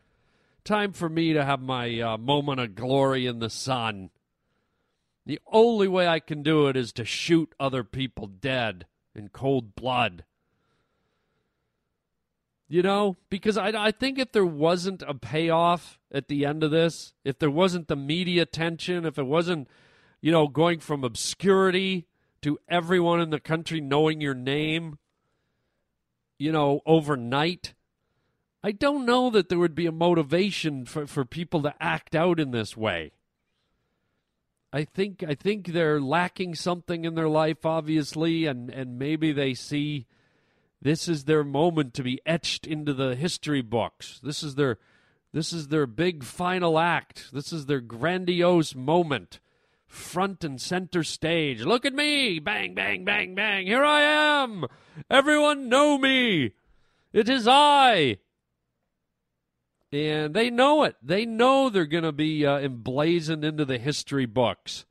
Time 0.63 0.93
for 0.93 1.09
me 1.09 1.33
to 1.33 1.43
have 1.43 1.61
my 1.61 1.99
uh, 1.99 2.17
moment 2.17 2.61
of 2.61 2.75
glory 2.75 3.25
in 3.25 3.39
the 3.39 3.49
sun. 3.49 4.09
The 5.25 5.39
only 5.51 5.87
way 5.87 6.07
I 6.07 6.19
can 6.19 6.41
do 6.41 6.67
it 6.67 6.77
is 6.77 6.93
to 6.93 7.05
shoot 7.05 7.53
other 7.59 7.83
people 7.83 8.27
dead 8.27 8.85
in 9.13 9.29
cold 9.29 9.75
blood. 9.75 10.23
You 12.69 12.81
know, 12.81 13.17
because 13.29 13.57
I, 13.57 13.67
I 13.75 13.91
think 13.91 14.17
if 14.17 14.31
there 14.31 14.45
wasn't 14.45 15.03
a 15.03 15.13
payoff 15.13 15.99
at 16.11 16.27
the 16.27 16.45
end 16.45 16.63
of 16.63 16.71
this, 16.71 17.13
if 17.23 17.39
there 17.39 17.51
wasn't 17.51 17.87
the 17.87 17.95
media 17.95 18.43
attention, 18.43 19.05
if 19.05 19.19
it 19.19 19.25
wasn't, 19.25 19.67
you 20.21 20.31
know, 20.31 20.47
going 20.47 20.79
from 20.79 21.03
obscurity 21.03 22.07
to 22.41 22.57
everyone 22.69 23.19
in 23.19 23.29
the 23.29 23.39
country 23.39 23.81
knowing 23.81 24.21
your 24.21 24.33
name, 24.33 24.97
you 26.39 26.51
know, 26.51 26.81
overnight, 26.85 27.73
I 28.63 28.71
don't 28.71 29.05
know 29.05 29.29
that 29.29 29.49
there 29.49 29.59
would 29.59 29.75
be 29.75 29.85
a 29.85 29.91
motivation 29.91 30.85
for, 30.85 31.05
for 31.05 31.25
people 31.25 31.61
to 31.63 31.75
act 31.81 32.15
out 32.15 32.39
in 32.39 32.51
this 32.51 32.77
way. 32.77 33.11
I 34.71 34.85
think 34.85 35.21
I 35.21 35.35
think 35.35 35.67
they're 35.67 36.01
lacking 36.01 36.55
something 36.55 37.05
in 37.05 37.13
their 37.13 37.29
life, 37.29 37.65
obviously, 37.65 38.45
and, 38.45 38.71
and 38.71 38.97
maybe 38.97 39.31
they 39.31 39.53
see 39.53 40.07
this 40.81 41.07
is 41.07 41.25
their 41.25 41.43
moment 41.43 41.93
to 41.95 42.03
be 42.03 42.21
etched 42.25 42.65
into 42.65 42.93
the 42.93 43.15
history 43.15 43.61
books. 43.61 44.19
This 44.23 44.41
is 44.41 44.55
their 44.55 44.79
this 45.31 45.53
is 45.53 45.67
their 45.67 45.85
big 45.85 46.23
final 46.23 46.79
act. 46.79 47.31
This 47.31 47.53
is 47.53 47.65
their 47.65 47.81
grandiose 47.81 48.73
moment. 48.73 49.39
Front 49.85 50.43
and 50.43 50.59
center 50.59 51.03
stage. 51.03 51.61
Look 51.61 51.85
at 51.85 51.93
me! 51.93 52.39
Bang, 52.39 52.73
bang, 52.73 53.05
bang, 53.05 53.35
bang. 53.35 53.67
Here 53.67 53.83
I 53.83 54.01
am! 54.01 54.65
Everyone 55.09 55.69
know 55.69 55.99
me! 55.99 56.53
It 57.11 57.29
is 57.29 57.47
I! 57.47 58.17
And 59.93 60.33
they 60.33 60.49
know 60.49 60.83
it. 60.83 60.95
They 61.03 61.25
know 61.25 61.69
they're 61.69 61.85
going 61.85 62.03
to 62.03 62.11
be 62.11 62.45
uh, 62.45 62.57
emblazoned 62.57 63.45
into 63.45 63.63
the 63.63 63.77
history 63.77 64.25
books 64.25 64.85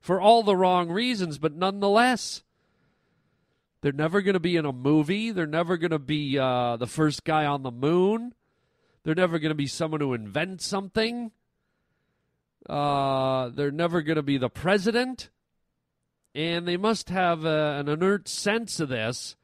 for 0.00 0.20
all 0.20 0.42
the 0.42 0.56
wrong 0.56 0.90
reasons, 0.90 1.38
but 1.38 1.54
nonetheless, 1.54 2.42
they're 3.80 3.92
never 3.92 4.22
going 4.22 4.34
to 4.34 4.40
be 4.40 4.56
in 4.56 4.64
a 4.64 4.72
movie. 4.72 5.30
They're 5.32 5.46
never 5.46 5.76
going 5.76 5.90
to 5.90 5.98
be 5.98 6.38
uh, 6.38 6.76
the 6.76 6.86
first 6.86 7.24
guy 7.24 7.44
on 7.46 7.62
the 7.62 7.70
moon. 7.70 8.34
They're 9.02 9.14
never 9.14 9.38
going 9.38 9.50
to 9.50 9.56
be 9.56 9.66
someone 9.66 10.00
who 10.00 10.14
invents 10.14 10.66
something. 10.66 11.32
Uh, 12.68 13.48
they're 13.48 13.70
never 13.70 14.02
going 14.02 14.16
to 14.16 14.22
be 14.22 14.38
the 14.38 14.48
president. 14.48 15.30
And 16.34 16.66
they 16.66 16.76
must 16.76 17.10
have 17.10 17.44
uh, 17.44 17.76
an 17.78 17.88
inert 17.88 18.28
sense 18.28 18.80
of 18.80 18.88
this 18.88 19.36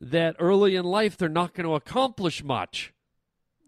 that 0.00 0.36
early 0.38 0.76
in 0.76 0.84
life 0.84 1.16
they're 1.16 1.28
not 1.28 1.54
going 1.54 1.66
to 1.66 1.74
accomplish 1.74 2.44
much 2.44 2.92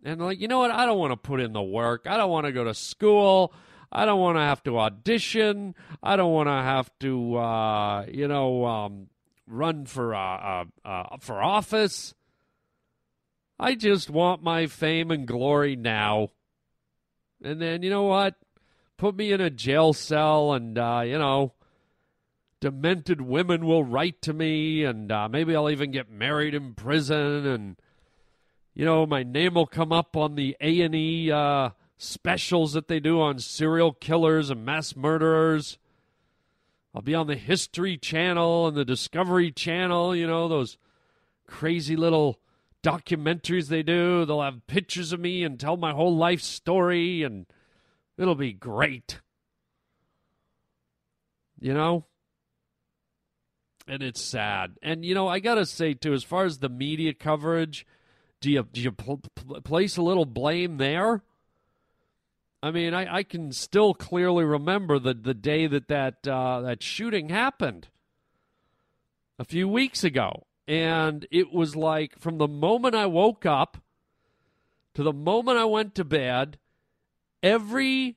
and 0.05 0.21
like, 0.21 0.41
you 0.41 0.49
know 0.49 0.59
what? 0.59 0.71
I 0.71 0.87
don't 0.87 0.99
want 0.99 1.13
to 1.13 1.17
put 1.17 1.41
in 1.41 1.53
the 1.53 1.63
work. 1.63 2.07
I 2.07 2.17
don't 2.17 2.31
want 2.31 2.47
to 2.47 2.53
go 2.53 2.65
to 2.65 2.75
school. 2.75 3.53
I 3.91 4.05
don't 4.05 4.21
want 4.21 4.37
to 4.37 4.43
have 4.43 4.63
to 4.65 4.79
audition. 4.79 5.75
I 6.03 6.17
don't 6.17 6.33
want 6.33 6.49
to 6.49 6.53
have 6.53 6.91
to, 7.01 7.37
uh, 7.37 8.07
you 8.07 8.29
know, 8.29 8.67
um, 8.67 9.09
run 9.47 9.87
for 9.87 10.15
uh, 10.15 10.19
uh, 10.19 10.65
uh, 10.85 11.17
for 11.21 11.43
office. 11.43 12.15
I 13.59 13.75
just 13.75 14.11
want 14.11 14.43
my 14.43 14.67
fame 14.67 15.11
and 15.11 15.27
glory 15.27 15.75
now. 15.75 16.31
And 17.43 17.61
then, 17.61 17.83
you 17.83 17.91
know 17.91 18.05
what? 18.05 18.35
Put 18.99 19.17
me 19.17 19.33
in 19.33 19.41
a 19.41 19.51
jail 19.51 19.93
cell 19.93 20.53
and, 20.53 20.77
uh, 20.77 21.03
you 21.05 21.19
know, 21.19 21.55
demented 22.61 23.21
women 23.21 23.65
will 23.65 23.85
write 23.85 24.21
to 24.23 24.33
me, 24.33 24.85
and 24.85 25.11
uh, 25.11 25.29
maybe 25.29 25.55
I'll 25.55 25.71
even 25.71 25.91
get 25.91 26.11
married 26.11 26.55
in 26.55 26.75
prison, 26.75 27.47
and 27.47 27.77
you 28.79 28.85
know 28.85 29.05
my 29.05 29.25
name 29.25 29.55
will 29.55 29.67
come 29.67 29.93
up 29.93 30.17
on 30.17 30.37
the 30.37 30.57
A 30.61 30.81
and 30.81 30.95
E 30.95 31.31
uh, 31.31 31.71
specials 31.99 32.73
that 32.75 32.87
they 32.87 33.01
do 33.01 33.21
on 33.21 33.41
serial 33.41 33.93
killers 33.93 34.49
and 34.49 34.65
mass 34.65 34.95
murderers. 34.95 35.77
I'll 36.95 37.03
be 37.03 37.15
on 37.15 37.27
the 37.27 37.37
History 37.37 37.99
Channel 37.99 38.69
and 38.69 38.77
the 38.77 38.85
Discovery 38.85 39.51
Channel. 39.51 40.15
You 40.15 40.29
know 40.29 40.47
those 40.47 40.79
crazy 41.47 41.97
little 41.97 42.39
documentaries 42.85 43.67
they 43.67 43.83
do. 43.83 44.25
They'll 44.25 44.43
have 44.43 44.67
pictures 44.69 45.13
of 45.13 45.19
me 45.19 45.43
and 45.43 45.59
tell 45.59 45.77
my 45.77 45.93
whole 45.93 46.17
life 46.17 46.41
story, 46.41 47.25
and 47.25 47.47
it'll 48.17 48.37
be 48.37 48.53
great. 48.53 49.21
You 51.61 51.75
know? 51.75 52.05
And 53.89 54.03
it's 54.03 54.21
sad. 54.21 54.77
And, 54.83 55.05
you 55.05 55.15
know, 55.15 55.29
I 55.29 55.41
got 55.41 55.55
to 55.55 55.67
say, 55.67 55.95
too, 55.95 56.13
as 56.13 56.23
far 56.23 56.45
as 56.45 56.59
the 56.59 56.69
media 56.69 57.15
coverage, 57.15 57.87
do 58.41 58.51
you, 58.51 58.67
do 58.73 58.81
you 58.81 58.93
pl- 58.93 59.21
pl- 59.35 59.61
place 59.63 59.97
a 59.97 60.03
little 60.03 60.25
blame 60.25 60.77
there? 60.77 61.23
I 62.63 62.71
mean, 62.71 62.95
I, 62.95 63.17
I 63.17 63.23
can 63.23 63.53
still 63.53 63.95
clearly 63.95 64.45
remember 64.45 64.99
the, 64.99 65.15
the 65.15 65.35
day 65.35 65.67
that 65.67 65.89
that, 65.89 66.27
uh, 66.27 66.61
that 66.63 66.83
shooting 66.83 67.29
happened 67.29 67.89
a 69.39 69.45
few 69.45 69.69
weeks 69.69 70.03
ago. 70.03 70.45
And 70.67 71.27
it 71.31 71.53
was 71.53 71.77
like 71.77 72.19
from 72.19 72.39
the 72.39 72.49
moment 72.49 72.95
I 72.95 73.07
woke 73.07 73.47
up 73.47 73.79
to 74.95 75.03
the 75.03 75.13
moment 75.13 75.59
I 75.59 75.65
went 75.65 75.95
to 75.95 76.05
bed, 76.05 76.59
every 77.43 78.17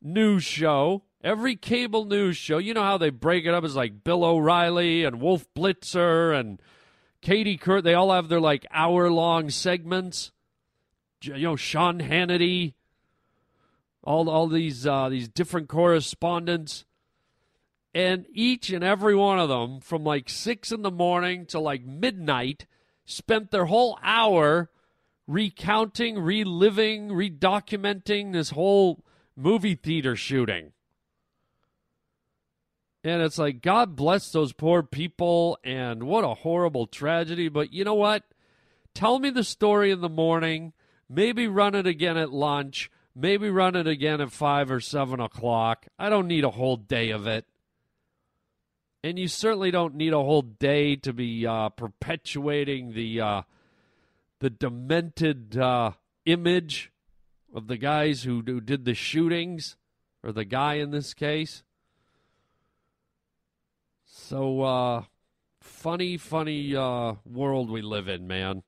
news 0.00 0.44
show, 0.44 1.02
every 1.22 1.56
cable 1.56 2.04
news 2.04 2.36
show, 2.36 2.58
you 2.58 2.74
know 2.74 2.82
how 2.82 2.96
they 2.96 3.10
break 3.10 3.44
it 3.44 3.52
up 3.52 3.64
as 3.64 3.76
like 3.76 4.04
Bill 4.04 4.24
O'Reilly 4.24 5.04
and 5.04 5.20
Wolf 5.20 5.46
Blitzer 5.54 6.38
and 6.38 6.62
Katie 7.22 7.56
Couric, 7.56 7.84
they 7.84 7.94
all 7.94 8.12
have 8.12 8.28
their 8.28 8.40
like 8.40 8.66
hour 8.72 9.10
long 9.10 9.48
segments. 9.48 10.32
You 11.22 11.38
know, 11.38 11.56
Sean 11.56 12.00
Hannity, 12.00 12.74
all 14.02 14.28
all 14.28 14.48
these 14.48 14.86
uh, 14.86 15.08
these 15.08 15.28
different 15.28 15.68
correspondents, 15.68 16.84
and 17.94 18.26
each 18.32 18.70
and 18.70 18.82
every 18.82 19.14
one 19.14 19.38
of 19.38 19.48
them, 19.48 19.80
from 19.80 20.02
like 20.02 20.28
six 20.28 20.72
in 20.72 20.82
the 20.82 20.90
morning 20.90 21.46
to 21.46 21.60
like 21.60 21.84
midnight, 21.84 22.66
spent 23.04 23.52
their 23.52 23.66
whole 23.66 23.98
hour 24.02 24.68
recounting, 25.28 26.18
reliving, 26.18 27.08
redocumenting 27.08 28.32
this 28.32 28.50
whole 28.50 29.04
movie 29.36 29.76
theater 29.76 30.16
shooting. 30.16 30.72
And 33.04 33.20
it's 33.22 33.38
like, 33.38 33.62
God 33.62 33.96
bless 33.96 34.30
those 34.30 34.52
poor 34.52 34.82
people, 34.82 35.58
and 35.64 36.04
what 36.04 36.24
a 36.24 36.34
horrible 36.34 36.86
tragedy. 36.86 37.48
But 37.48 37.72
you 37.72 37.84
know 37.84 37.94
what? 37.94 38.22
Tell 38.94 39.18
me 39.18 39.30
the 39.30 39.42
story 39.44 39.90
in 39.90 40.00
the 40.00 40.08
morning, 40.08 40.72
maybe 41.08 41.48
run 41.48 41.74
it 41.74 41.86
again 41.86 42.16
at 42.16 42.32
lunch, 42.32 42.90
maybe 43.14 43.50
run 43.50 43.74
it 43.74 43.88
again 43.88 44.20
at 44.20 44.30
5 44.30 44.70
or 44.70 44.80
7 44.80 45.18
o'clock. 45.18 45.86
I 45.98 46.10
don't 46.10 46.28
need 46.28 46.44
a 46.44 46.50
whole 46.50 46.76
day 46.76 47.10
of 47.10 47.26
it. 47.26 47.46
And 49.02 49.18
you 49.18 49.26
certainly 49.26 49.72
don't 49.72 49.96
need 49.96 50.12
a 50.12 50.22
whole 50.22 50.42
day 50.42 50.94
to 50.96 51.12
be 51.12 51.44
uh, 51.44 51.70
perpetuating 51.70 52.92
the 52.92 53.20
uh, 53.20 53.42
the 54.38 54.50
demented 54.50 55.56
uh, 55.56 55.92
image 56.24 56.92
of 57.54 57.66
the 57.66 57.76
guys 57.76 58.22
who, 58.22 58.42
who 58.44 58.60
did 58.60 58.84
the 58.84 58.94
shootings, 58.94 59.76
or 60.22 60.32
the 60.32 60.44
guy 60.44 60.74
in 60.74 60.90
this 60.90 61.14
case. 61.14 61.62
So, 64.24 64.62
uh, 64.62 65.02
funny, 65.60 66.16
funny 66.16 66.76
uh, 66.76 67.14
world 67.26 67.68
we 67.68 67.82
live 67.82 68.06
in, 68.06 68.28
man. 68.28 68.62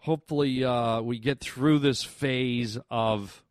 Hopefully, 0.00 0.62
uh, 0.62 1.00
we 1.00 1.18
get 1.18 1.40
through 1.40 1.78
this 1.78 2.04
phase 2.04 2.78
of 2.90 3.42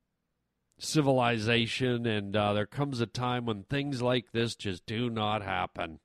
civilization, 0.78 2.06
and 2.06 2.36
uh, 2.36 2.54
there 2.54 2.68
comes 2.68 3.02
a 3.02 3.08
time 3.08 3.48
when 3.48 3.64
things 3.64 4.00
like 4.04 4.32
this 4.32 4.56
just 4.56 4.86
do 4.86 5.10
not 5.10 5.42
happen. 5.42 6.00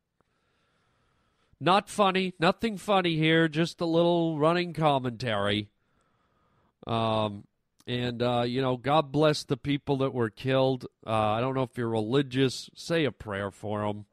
Not 1.61 1.91
funny, 1.91 2.33
nothing 2.41 2.79
funny 2.79 3.17
here, 3.17 3.49
just 3.49 3.83
a 3.83 3.87
little 3.87 4.39
running 4.39 4.73
commentary. 4.73 5.69
Um, 6.87 7.45
and, 7.91 8.23
uh, 8.23 8.43
you 8.47 8.63
know, 8.63 8.77
God 8.77 9.11
bless 9.11 9.43
the 9.43 9.57
people 9.57 9.97
that 9.97 10.15
were 10.15 10.31
killed. 10.31 10.87
Uh, 11.05 11.11
I 11.11 11.41
don't 11.41 11.57
know 11.57 11.65
if 11.65 11.77
you're 11.77 11.89
religious, 11.89 12.71
say 12.77 13.05
a 13.05 13.11
prayer 13.11 13.51
for 13.51 13.81
them. 13.81 14.07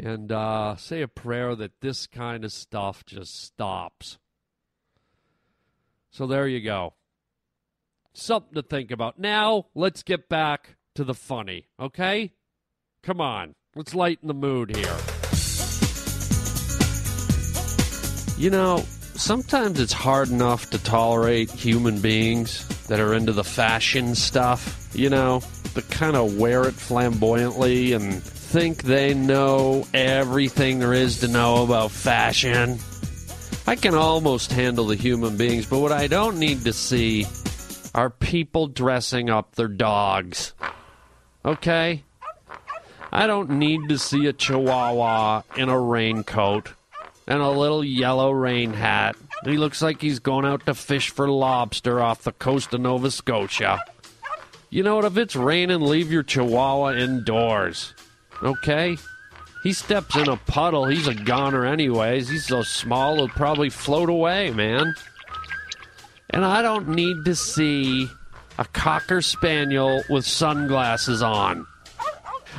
And 0.00 0.32
uh, 0.32 0.74
say 0.74 1.00
a 1.02 1.06
prayer 1.06 1.54
that 1.54 1.80
this 1.80 2.08
kind 2.08 2.44
of 2.44 2.50
stuff 2.52 3.06
just 3.06 3.40
stops. 3.40 4.18
So 6.10 6.26
there 6.26 6.48
you 6.48 6.60
go. 6.60 6.94
Something 8.14 8.54
to 8.54 8.62
think 8.62 8.90
about. 8.90 9.16
Now, 9.16 9.66
let's 9.76 10.02
get 10.02 10.28
back 10.28 10.74
to 10.96 11.04
the 11.04 11.14
funny, 11.14 11.68
okay? 11.78 12.32
Come 13.04 13.20
on, 13.20 13.54
let's 13.76 13.94
lighten 13.94 14.26
the 14.26 14.34
mood 14.34 14.74
here. 14.74 14.96
You 18.36 18.50
know, 18.50 18.84
sometimes 19.20 19.78
it's 19.78 19.92
hard 19.92 20.30
enough 20.30 20.70
to 20.70 20.78
tolerate 20.82 21.50
human 21.50 22.00
beings 22.00 22.66
that 22.86 22.98
are 22.98 23.12
into 23.12 23.32
the 23.32 23.44
fashion 23.44 24.14
stuff, 24.14 24.88
you 24.94 25.10
know, 25.10 25.40
that 25.74 25.88
kind 25.90 26.16
of 26.16 26.38
wear 26.38 26.64
it 26.64 26.72
flamboyantly 26.72 27.92
and 27.92 28.22
think 28.22 28.82
they 28.82 29.12
know 29.12 29.86
everything 29.92 30.78
there 30.78 30.94
is 30.94 31.20
to 31.20 31.28
know 31.28 31.62
about 31.62 31.90
fashion. 31.90 32.78
I 33.66 33.76
can 33.76 33.94
almost 33.94 34.52
handle 34.52 34.86
the 34.86 34.96
human 34.96 35.36
beings, 35.36 35.66
but 35.66 35.80
what 35.80 35.92
I 35.92 36.06
don't 36.06 36.38
need 36.38 36.64
to 36.64 36.72
see 36.72 37.26
are 37.94 38.08
people 38.08 38.68
dressing 38.68 39.28
up 39.28 39.54
their 39.54 39.68
dogs. 39.68 40.54
Okay? 41.44 42.04
I 43.12 43.26
don't 43.26 43.50
need 43.50 43.88
to 43.90 43.98
see 43.98 44.26
a 44.26 44.32
chihuahua 44.32 45.42
in 45.56 45.68
a 45.68 45.78
raincoat 45.78 46.72
and 47.30 47.40
a 47.40 47.48
little 47.48 47.84
yellow 47.84 48.32
rain 48.32 48.72
hat. 48.72 49.14
He 49.44 49.56
looks 49.56 49.80
like 49.80 50.02
he's 50.02 50.18
going 50.18 50.44
out 50.44 50.66
to 50.66 50.74
fish 50.74 51.10
for 51.10 51.28
lobster 51.28 52.00
off 52.00 52.24
the 52.24 52.32
coast 52.32 52.74
of 52.74 52.80
Nova 52.80 53.08
Scotia. 53.08 53.84
You 54.68 54.82
know 54.82 54.96
what? 54.96 55.04
If 55.04 55.16
it's 55.16 55.36
raining, 55.36 55.80
leave 55.80 56.10
your 56.10 56.24
chihuahua 56.24 56.94
indoors. 56.94 57.94
Okay? 58.42 58.98
He 59.62 59.72
steps 59.72 60.16
in 60.16 60.28
a 60.28 60.36
puddle, 60.36 60.86
he's 60.86 61.06
a 61.06 61.14
goner 61.14 61.64
anyways. 61.64 62.28
He's 62.28 62.46
so 62.46 62.62
small, 62.62 63.16
he'll 63.16 63.28
probably 63.28 63.70
float 63.70 64.10
away, 64.10 64.50
man. 64.50 64.92
And 66.30 66.44
I 66.44 66.62
don't 66.62 66.88
need 66.88 67.24
to 67.26 67.36
see 67.36 68.08
a 68.58 68.64
cocker 68.64 69.22
spaniel 69.22 70.02
with 70.10 70.26
sunglasses 70.26 71.22
on. 71.22 71.64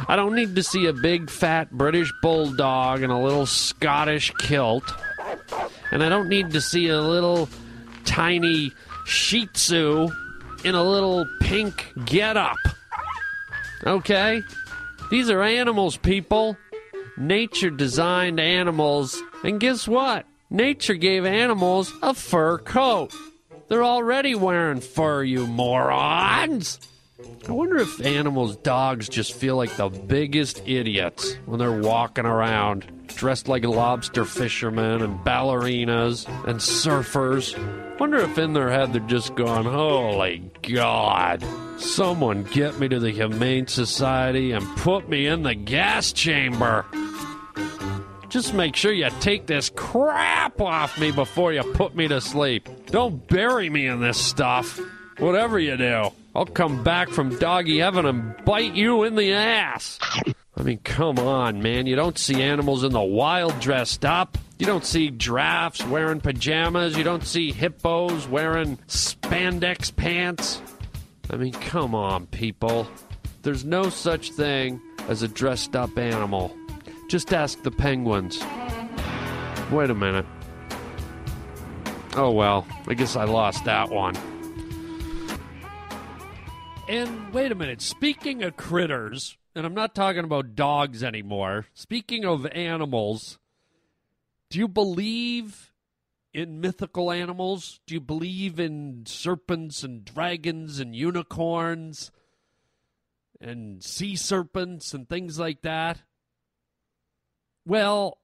I 0.07 0.15
don't 0.15 0.35
need 0.35 0.55
to 0.55 0.63
see 0.63 0.87
a 0.87 0.93
big 0.93 1.29
fat 1.29 1.71
British 1.71 2.11
bulldog 2.21 3.01
in 3.01 3.09
a 3.09 3.21
little 3.21 3.45
Scottish 3.45 4.31
kilt. 4.39 4.83
And 5.91 6.03
I 6.03 6.09
don't 6.09 6.29
need 6.29 6.51
to 6.51 6.61
see 6.61 6.87
a 6.89 7.01
little 7.01 7.49
tiny 8.05 8.71
Shih 9.05 9.47
Tzu 9.47 10.09
in 10.63 10.75
a 10.75 10.83
little 10.83 11.25
pink 11.41 11.91
getup. 12.05 12.57
Okay? 13.85 14.41
These 15.09 15.29
are 15.29 15.41
animals, 15.41 15.97
people. 15.97 16.57
Nature 17.17 17.69
designed 17.69 18.39
animals. 18.39 19.21
And 19.43 19.59
guess 19.59 19.87
what? 19.87 20.25
Nature 20.49 20.95
gave 20.95 21.25
animals 21.25 21.91
a 22.01 22.13
fur 22.13 22.57
coat. 22.57 23.13
They're 23.67 23.83
already 23.83 24.35
wearing 24.35 24.81
fur, 24.81 25.23
you 25.23 25.47
morons! 25.47 26.79
I 27.47 27.51
wonder 27.51 27.77
if 27.77 28.05
animals, 28.05 28.55
dogs, 28.57 29.09
just 29.09 29.33
feel 29.33 29.55
like 29.55 29.75
the 29.75 29.89
biggest 29.89 30.61
idiots 30.67 31.35
when 31.45 31.59
they're 31.59 31.81
walking 31.81 32.25
around 32.25 32.85
dressed 33.15 33.47
like 33.47 33.63
lobster 33.65 34.25
fishermen 34.25 35.01
and 35.01 35.19
ballerinas 35.19 36.27
and 36.47 36.59
surfers. 36.59 37.57
Wonder 37.99 38.17
if 38.17 38.37
in 38.37 38.53
their 38.53 38.69
head 38.69 38.93
they're 38.93 39.01
just 39.01 39.35
going, 39.35 39.65
Holy 39.65 40.49
God, 40.61 41.43
someone 41.77 42.43
get 42.43 42.79
me 42.79 42.87
to 42.87 42.99
the 42.99 43.11
Humane 43.11 43.67
Society 43.67 44.51
and 44.51 44.65
put 44.77 45.09
me 45.09 45.27
in 45.27 45.43
the 45.43 45.55
gas 45.55 46.11
chamber. 46.11 46.85
Just 48.29 48.53
make 48.53 48.75
sure 48.75 48.93
you 48.93 49.09
take 49.19 49.45
this 49.45 49.69
crap 49.75 50.61
off 50.61 50.97
me 50.99 51.11
before 51.11 51.51
you 51.51 51.63
put 51.73 51.95
me 51.95 52.07
to 52.07 52.21
sleep. 52.21 52.69
Don't 52.85 53.27
bury 53.27 53.69
me 53.69 53.87
in 53.87 53.99
this 53.99 54.17
stuff. 54.17 54.79
Whatever 55.17 55.59
you 55.59 55.75
do, 55.75 56.11
I'll 56.33 56.45
come 56.45 56.83
back 56.83 57.09
from 57.09 57.37
doggy 57.39 57.79
heaven 57.79 58.05
and 58.05 58.35
bite 58.45 58.73
you 58.73 59.03
in 59.03 59.15
the 59.15 59.33
ass. 59.33 59.99
I 60.55 60.63
mean, 60.63 60.79
come 60.79 61.19
on, 61.19 61.61
man. 61.61 61.87
You 61.87 61.95
don't 61.95 62.17
see 62.17 62.41
animals 62.41 62.83
in 62.83 62.91
the 62.91 63.01
wild 63.01 63.59
dressed 63.59 64.05
up. 64.05 64.37
You 64.57 64.65
don't 64.65 64.85
see 64.85 65.09
giraffes 65.09 65.83
wearing 65.85 66.21
pajamas. 66.21 66.97
You 66.97 67.03
don't 67.03 67.25
see 67.25 67.51
hippos 67.51 68.27
wearing 68.27 68.77
spandex 68.87 69.93
pants. 69.95 70.61
I 71.29 71.37
mean, 71.37 71.53
come 71.53 71.95
on, 71.95 72.27
people. 72.27 72.87
There's 73.41 73.65
no 73.65 73.89
such 73.89 74.31
thing 74.31 74.79
as 75.07 75.23
a 75.23 75.27
dressed 75.27 75.75
up 75.75 75.97
animal. 75.97 76.55
Just 77.09 77.33
ask 77.33 77.61
the 77.63 77.71
penguins. 77.71 78.39
Wait 79.71 79.89
a 79.89 79.95
minute. 79.95 80.25
Oh 82.15 82.31
well, 82.31 82.67
I 82.87 82.93
guess 82.93 83.15
I 83.15 83.23
lost 83.23 83.65
that 83.65 83.89
one. 83.89 84.15
And 86.91 87.33
wait 87.33 87.53
a 87.53 87.55
minute, 87.55 87.81
speaking 87.81 88.43
of 88.43 88.57
critters, 88.57 89.37
and 89.55 89.65
I'm 89.65 89.73
not 89.73 89.95
talking 89.95 90.25
about 90.25 90.55
dogs 90.55 91.05
anymore, 91.05 91.67
speaking 91.73 92.25
of 92.25 92.45
animals, 92.47 93.39
do 94.49 94.59
you 94.59 94.67
believe 94.67 95.71
in 96.33 96.59
mythical 96.59 97.09
animals? 97.09 97.79
Do 97.87 97.93
you 97.93 98.01
believe 98.01 98.59
in 98.59 99.05
serpents 99.05 99.83
and 99.83 100.03
dragons 100.03 100.81
and 100.81 100.93
unicorns 100.93 102.11
and 103.39 103.81
sea 103.81 104.17
serpents 104.17 104.93
and 104.93 105.07
things 105.07 105.39
like 105.39 105.61
that? 105.61 106.01
Well, 107.65 108.17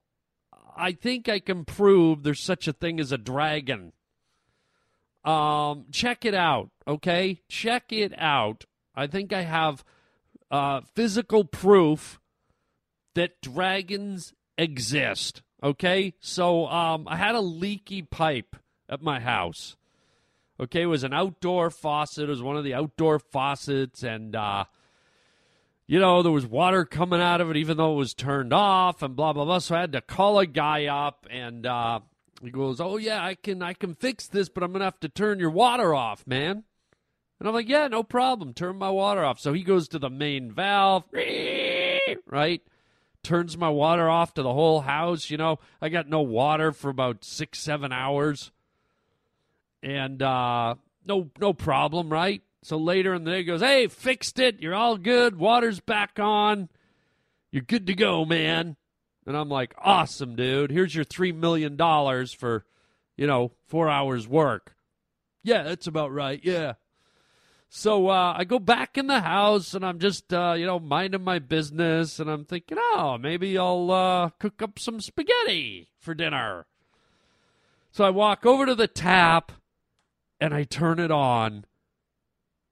I 0.76 0.92
think 0.92 1.26
I 1.26 1.38
can 1.38 1.64
prove 1.64 2.22
there's 2.22 2.42
such 2.42 2.68
a 2.68 2.74
thing 2.74 3.00
as 3.00 3.12
a 3.12 3.18
dragon. 3.18 3.94
Um, 5.28 5.84
check 5.92 6.24
it 6.24 6.34
out, 6.34 6.70
okay? 6.86 7.42
Check 7.50 7.92
it 7.92 8.14
out. 8.16 8.64
I 8.94 9.06
think 9.06 9.30
I 9.32 9.42
have 9.42 9.84
uh, 10.50 10.80
physical 10.94 11.44
proof 11.44 12.18
that 13.14 13.42
dragons 13.42 14.32
exist. 14.56 15.42
Okay, 15.62 16.14
so 16.20 16.66
um, 16.68 17.06
I 17.06 17.16
had 17.16 17.34
a 17.34 17.40
leaky 17.40 18.00
pipe 18.00 18.56
at 18.88 19.02
my 19.02 19.20
house. 19.20 19.76
Okay, 20.58 20.82
it 20.82 20.86
was 20.86 21.04
an 21.04 21.12
outdoor 21.12 21.68
faucet. 21.68 22.24
It 22.24 22.30
was 22.30 22.42
one 22.42 22.56
of 22.56 22.64
the 22.64 22.74
outdoor 22.74 23.18
faucets, 23.18 24.02
and 24.02 24.34
uh, 24.34 24.64
you 25.86 25.98
know 25.98 26.22
there 26.22 26.32
was 26.32 26.46
water 26.46 26.86
coming 26.86 27.20
out 27.20 27.42
of 27.42 27.50
it, 27.50 27.58
even 27.58 27.76
though 27.76 27.92
it 27.92 27.96
was 27.96 28.14
turned 28.14 28.54
off, 28.54 29.02
and 29.02 29.14
blah 29.14 29.34
blah 29.34 29.44
blah. 29.44 29.58
So 29.58 29.76
I 29.76 29.80
had 29.80 29.92
to 29.92 30.00
call 30.00 30.38
a 30.38 30.46
guy 30.46 30.86
up, 30.86 31.26
and 31.28 31.66
uh, 31.66 32.00
he 32.42 32.50
goes, 32.50 32.80
"Oh 32.80 32.96
yeah, 32.96 33.24
I 33.24 33.34
can 33.34 33.62
I 33.62 33.72
can 33.72 33.94
fix 33.94 34.26
this, 34.26 34.48
but 34.48 34.62
I'm 34.62 34.72
gonna 34.72 34.84
have 34.84 35.00
to 35.00 35.08
turn 35.08 35.38
your 35.38 35.50
water 35.50 35.94
off, 35.94 36.26
man." 36.26 36.64
And 37.38 37.48
I'm 37.48 37.54
like, 37.54 37.68
"Yeah, 37.68 37.88
no 37.88 38.02
problem. 38.02 38.54
Turn 38.54 38.76
my 38.76 38.90
water 38.90 39.24
off." 39.24 39.40
So 39.40 39.52
he 39.52 39.62
goes 39.62 39.88
to 39.88 39.98
the 39.98 40.10
main 40.10 40.52
valve, 40.52 41.04
right? 42.26 42.62
turns 43.28 43.58
my 43.58 43.68
water 43.68 44.08
off 44.08 44.32
to 44.34 44.42
the 44.42 44.52
whole 44.52 44.80
house. 44.80 45.28
You 45.30 45.36
know, 45.36 45.58
I 45.82 45.90
got 45.90 46.08
no 46.08 46.22
water 46.22 46.72
for 46.72 46.88
about 46.88 47.24
six, 47.24 47.58
seven 47.58 47.92
hours. 47.92 48.50
And 49.82 50.22
uh, 50.22 50.76
no 51.06 51.30
no 51.38 51.52
problem, 51.52 52.10
right? 52.10 52.42
So 52.62 52.78
later 52.78 53.14
in 53.14 53.24
the 53.24 53.30
day 53.30 53.38
he 53.38 53.44
goes, 53.44 53.60
Hey, 53.60 53.86
fixed 53.86 54.38
it, 54.38 54.60
you're 54.60 54.74
all 54.74 54.96
good, 54.96 55.38
water's 55.38 55.80
back 55.80 56.18
on. 56.18 56.70
You're 57.50 57.62
good 57.62 57.86
to 57.86 57.94
go, 57.94 58.24
man. 58.24 58.76
And 59.28 59.36
I'm 59.36 59.50
like, 59.50 59.74
Awesome, 59.78 60.36
dude. 60.36 60.70
Here's 60.70 60.94
your 60.94 61.04
three 61.04 61.32
million 61.32 61.76
dollars 61.76 62.32
for, 62.32 62.64
you 63.14 63.26
know, 63.26 63.52
four 63.66 63.90
hours 63.90 64.26
work. 64.26 64.74
Yeah, 65.44 65.64
that's 65.64 65.86
about 65.86 66.12
right. 66.12 66.40
Yeah. 66.42 66.74
So 67.68 68.08
uh, 68.08 68.34
I 68.34 68.44
go 68.44 68.58
back 68.58 68.96
in 68.96 69.06
the 69.06 69.20
house 69.20 69.74
and 69.74 69.84
I'm 69.84 69.98
just, 69.98 70.32
uh, 70.32 70.54
you 70.56 70.64
know, 70.64 70.80
minding 70.80 71.22
my 71.22 71.38
business 71.38 72.18
and 72.18 72.30
I'm 72.30 72.46
thinking, 72.46 72.78
oh, 72.80 73.18
maybe 73.20 73.58
I'll 73.58 73.90
uh, 73.90 74.30
cook 74.38 74.62
up 74.62 74.78
some 74.78 74.98
spaghetti 74.98 75.90
for 75.98 76.14
dinner. 76.14 76.64
So 77.92 78.04
I 78.04 78.10
walk 78.10 78.46
over 78.46 78.64
to 78.64 78.74
the 78.74 78.88
tap 78.88 79.52
and 80.40 80.54
I 80.54 80.64
turn 80.64 80.98
it 80.98 81.10
on 81.10 81.66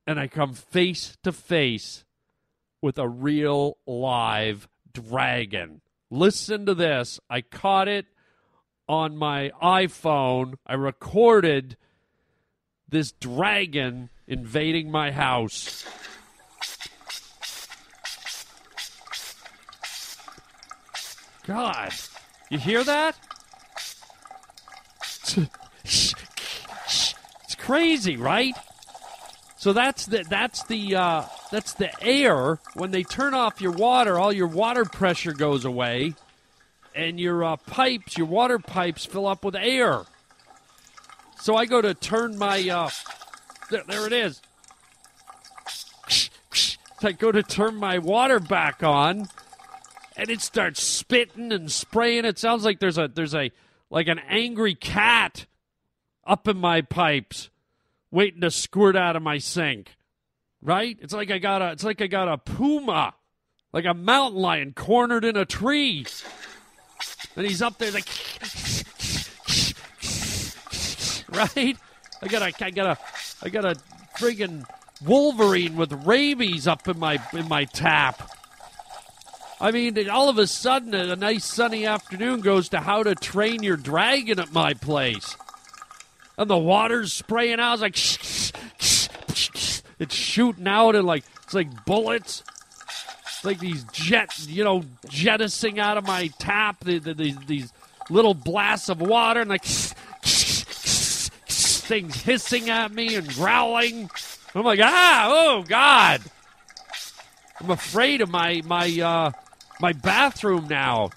and 0.07 0.19
I 0.19 0.27
come 0.27 0.55
face 0.55 1.19
to 1.23 1.33
face 1.33 2.05
with 2.81 2.97
a 2.97 3.07
real 3.07 3.77
live 3.87 4.69
dragon. 4.95 5.83
Listen 6.11 6.67
to 6.67 6.75
this. 6.75 7.19
I 7.29 7.41
caught 7.41 7.89
it 7.89 8.07
on 8.89 9.17
my 9.17 9.51
iPhone. 9.63 10.55
I 10.67 10.75
recorded 10.75 11.77
this 12.89 13.13
dragon 13.13 14.11
invading 14.27 14.91
my 14.91 15.11
house. 15.11 15.85
God, 21.47 21.93
you 22.51 22.59
hear 22.59 22.83
that? 22.85 23.17
It's 25.85 27.55
crazy, 27.59 28.17
right? 28.17 28.55
So 29.57 29.73
that's 29.73 30.07
the 30.07 30.25
that's 30.29 30.65
the 30.65 30.97
uh, 30.97 31.23
that's 31.51 31.75
the 31.75 31.91
air. 32.03 32.59
When 32.75 32.91
they 32.91 33.03
turn 33.03 33.35
off 33.35 33.61
your 33.61 33.73
water, 33.73 34.19
all 34.19 34.33
your 34.33 34.49
water 34.49 34.85
pressure 34.85 35.33
goes 35.33 35.65
away, 35.65 36.15
and 36.95 37.21
your 37.21 37.45
uh, 37.45 37.57
pipes, 37.57 38.17
your 38.17 38.27
water 38.27 38.59
pipes, 38.59 39.05
fill 39.05 39.27
up 39.27 39.45
with 39.45 39.55
air. 39.57 40.05
So 41.41 41.55
I 41.55 41.67
go 41.67 41.81
to 41.81 41.95
turn 41.95 42.39
my 42.39 42.69
uh, 42.69 42.91
there, 43.71 43.85
there 43.87 44.07
it 44.07 44.13
is. 44.13 44.41
I 47.03 47.13
go 47.13 47.31
to 47.31 47.43
turn 47.43 47.77
my 47.77 47.99
water 47.99 48.41
back 48.41 48.83
on, 48.83 49.29
and 50.17 50.31
it 50.31 50.41
starts 50.41 50.83
spitting 50.83 51.53
and 51.53 51.71
spraying. 51.71 52.25
It 52.25 52.39
sounds 52.39 52.65
like 52.65 52.81
there's 52.81 52.99
a 52.99 53.09
there's 53.09 53.35
a 53.35 53.53
like 53.91 54.09
an 54.09 54.19
angry 54.29 54.75
cat 54.75 55.47
up 56.27 56.49
in 56.49 56.57
my 56.57 56.81
pipes, 56.81 57.51
waiting 58.11 58.41
to 58.41 58.51
squirt 58.51 58.97
out 58.97 59.15
of 59.15 59.23
my 59.23 59.39
sink. 59.39 59.97
Right? 60.63 60.99
It's 61.01 61.13
like 61.13 61.31
I 61.31 61.39
got 61.39 61.63
a 61.63 61.73
it's 61.73 61.85
like 61.85 62.01
I 62.01 62.07
got 62.07 62.29
a 62.29 62.39
puma, 62.39 63.15
like 63.73 63.85
a 63.85 63.95
mountain 63.95 64.41
lion 64.41 64.73
cornered 64.75 65.25
in 65.25 65.37
a 65.37 65.45
tree, 65.45 66.07
and 67.37 67.47
he's 67.47 67.63
up 67.63 67.79
there 67.79 67.93
like, 67.93 68.09
right? 71.29 71.77
I 72.23 72.29
got 72.29 72.43
a 72.43 72.65
I 72.65 72.71
got 72.71 72.87
a 72.87 72.99
I 73.43 73.49
got 73.49 73.65
a 73.65 73.77
friggin' 74.19 74.65
Wolverine 75.05 75.77
with 75.77 75.93
rabies 76.05 76.67
up 76.67 76.89
in 76.89 76.99
my 76.99 77.23
in 77.33 77.49
my 77.49 77.65
tap. 77.65 78.31
I 79.61 79.71
mean, 79.71 80.09
all 80.11 80.29
of 80.29 80.39
a 80.39 80.47
sudden, 80.47 80.95
a 80.95 81.17
nice 81.17 81.45
sunny 81.45 81.87
afternoon 81.87 82.41
goes 82.41 82.69
to 82.71 82.81
how 82.81 83.03
to 83.03 83.15
train 83.15 83.63
your 83.63 83.77
dragon 83.77 84.39
at 84.39 84.53
my 84.53 84.75
place, 84.75 85.37
and 86.37 86.49
the 86.51 86.59
water's 86.59 87.13
spraying 87.13 87.61
out. 87.61 87.81
It's 87.81 88.53
like 88.53 88.63
it's 89.99 90.15
shooting 90.15 90.69
out 90.69 90.95
and 90.95 91.07
like 91.07 91.25
it's 91.45 91.55
like 91.55 91.85
bullets. 91.85 92.43
Like 93.45 93.59
these 93.61 93.85
jets, 93.93 94.49
you 94.49 94.65
know, 94.65 94.83
jettisoning 95.09 95.79
out 95.79 95.99
of 95.99 96.07
my 96.07 96.29
tap. 96.39 96.81
The, 96.85 96.99
the, 96.99 97.37
these 97.47 97.73
little 98.11 98.35
blasts 98.35 98.89
of 98.89 99.01
water 99.01 99.41
and 99.41 99.51
like 99.51 99.65
things 101.87 102.21
hissing 102.23 102.71
at 102.71 102.93
me 102.93 103.15
and 103.15 103.29
growling. 103.35 104.11
I'm 104.55 104.65
like, 104.65 104.81
ah, 104.83 105.29
oh 105.31 105.63
God. 105.63 106.23
I'm 107.61 107.71
afraid 107.71 108.21
of 108.21 108.31
my 108.31 108.63
my 108.65 108.89
uh, 109.01 109.31
my 109.81 109.93
bathroom 109.93 110.67
now. 110.69 111.11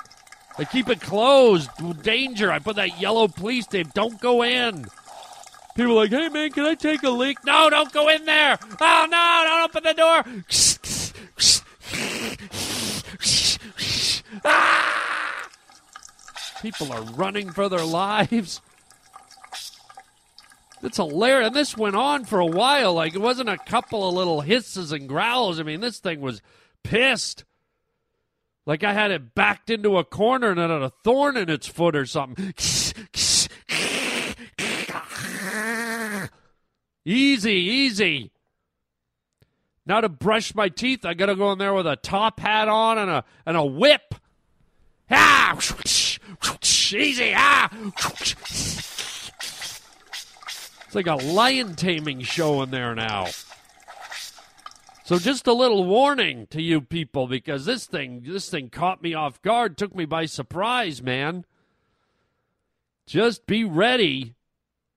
I 0.57 0.65
keep 0.65 0.89
it 0.89 1.01
closed. 1.01 1.69
Danger. 2.03 2.51
I 2.51 2.59
put 2.59 2.75
that 2.75 2.99
yellow 2.99 3.27
police 3.27 3.65
tape. 3.65 3.93
Don't 3.93 4.19
go 4.19 4.43
in. 4.43 4.87
People 5.79 5.95
like, 5.95 6.09
hey 6.09 6.27
man, 6.27 6.51
can 6.51 6.65
I 6.65 6.75
take 6.75 7.03
a 7.03 7.09
leak? 7.09 7.37
No, 7.45 7.69
don't 7.69 7.93
go 7.93 8.09
in 8.09 8.25
there. 8.25 8.59
Oh 8.81 9.07
no, 9.09 9.43
don't 9.47 9.63
open 9.63 9.83
the 9.85 9.93
door. 9.93 10.25
ah! 14.43 15.49
People 16.61 16.91
are 16.91 17.03
running 17.13 17.49
for 17.51 17.69
their 17.69 17.85
lives. 17.85 18.59
It's 20.83 20.97
hilarious. 20.97 21.47
And 21.47 21.55
this 21.55 21.77
went 21.77 21.95
on 21.95 22.25
for 22.25 22.41
a 22.41 22.45
while. 22.45 22.93
Like, 22.95 23.15
it 23.15 23.21
wasn't 23.21 23.47
a 23.47 23.57
couple 23.57 24.05
of 24.05 24.13
little 24.13 24.41
hisses 24.41 24.91
and 24.91 25.07
growls. 25.07 25.61
I 25.61 25.63
mean, 25.63 25.79
this 25.79 25.99
thing 25.99 26.19
was 26.19 26.41
pissed. 26.83 27.45
Like, 28.65 28.83
I 28.83 28.91
had 28.91 29.11
it 29.11 29.33
backed 29.33 29.69
into 29.69 29.97
a 29.97 30.03
corner 30.03 30.51
and 30.51 30.59
it 30.59 30.69
had 30.69 30.81
a 30.81 30.91
thorn 31.05 31.37
in 31.37 31.49
its 31.49 31.67
foot 31.67 31.95
or 31.95 32.05
something. 32.05 32.53
Easy, 37.09 37.53
easy. 37.53 38.31
Now 39.85 40.01
to 40.01 40.09
brush 40.09 40.53
my 40.53 40.69
teeth, 40.69 41.05
I 41.05 41.13
got 41.15 41.27
to 41.27 41.35
go 41.35 41.51
in 41.51 41.57
there 41.57 41.73
with 41.73 41.87
a 41.87 41.95
top 41.95 42.39
hat 42.39 42.67
on 42.67 42.97
and 42.97 43.09
a 43.09 43.23
and 43.45 43.57
a 43.57 43.65
whip. 43.65 44.15
Ah, 45.09 45.57
easy. 46.93 47.33
Ah. 47.35 47.69
It's 50.85 50.95
like 50.95 51.07
a 51.07 51.15
lion 51.15 51.75
taming 51.75 52.21
show 52.21 52.61
in 52.61 52.71
there 52.71 52.93
now. 52.95 53.27
So 55.05 55.17
just 55.17 55.47
a 55.47 55.53
little 55.53 55.85
warning 55.85 56.45
to 56.51 56.61
you 56.61 56.81
people 56.81 57.25
because 57.25 57.65
this 57.65 57.87
thing 57.87 58.21
this 58.27 58.47
thing 58.49 58.69
caught 58.69 59.01
me 59.01 59.15
off 59.15 59.41
guard, 59.41 59.75
took 59.75 59.95
me 59.95 60.05
by 60.05 60.25
surprise, 60.25 61.01
man. 61.01 61.45
Just 63.07 63.47
be 63.47 63.63
ready. 63.63 64.35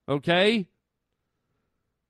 Okay? 0.07 0.67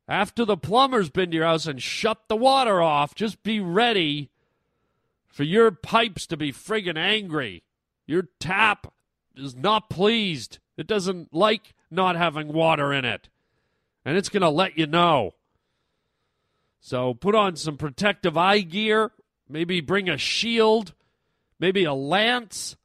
After 0.08 0.44
the 0.44 0.58
plumber's 0.58 1.10
been 1.10 1.32
to 1.32 1.38
your 1.38 1.46
house 1.46 1.66
and 1.66 1.82
shut 1.82 2.28
the 2.28 2.36
water 2.36 2.82
off, 2.82 3.16
just 3.16 3.42
be 3.44 3.60
ready 3.60 4.30
for 5.28 5.44
your 5.44 5.72
pipes 5.72 6.28
to 6.28 6.38
be 6.38 6.52
friggin' 6.52 6.98
angry. 6.98 7.64
Your 8.06 8.28
tap 8.40 8.94
is 9.36 9.56
not 9.56 9.90
pleased. 9.90 10.60
It 10.78 10.88
doesn't 10.88 11.34
like 11.34 11.74
not 11.90 12.16
having 12.16 12.52
water 12.52 12.92
in 12.92 13.06
it. 13.06 13.30
And 14.04 14.18
it's 14.18 14.30
going 14.30 14.42
to 14.42 14.50
let 14.50 14.78
you 14.78 14.88
know. 14.88 15.36
So 16.82 17.14
put 17.14 17.34
on 17.34 17.56
some 17.56 17.78
protective 17.78 18.38
eye 18.38 18.60
gear. 18.60 19.12
Maybe 19.48 19.80
bring 19.80 20.10
a 20.10 20.18
shield. 20.18 20.94
Maybe 21.60 21.86
a 21.86 21.94
lance. 21.94 22.76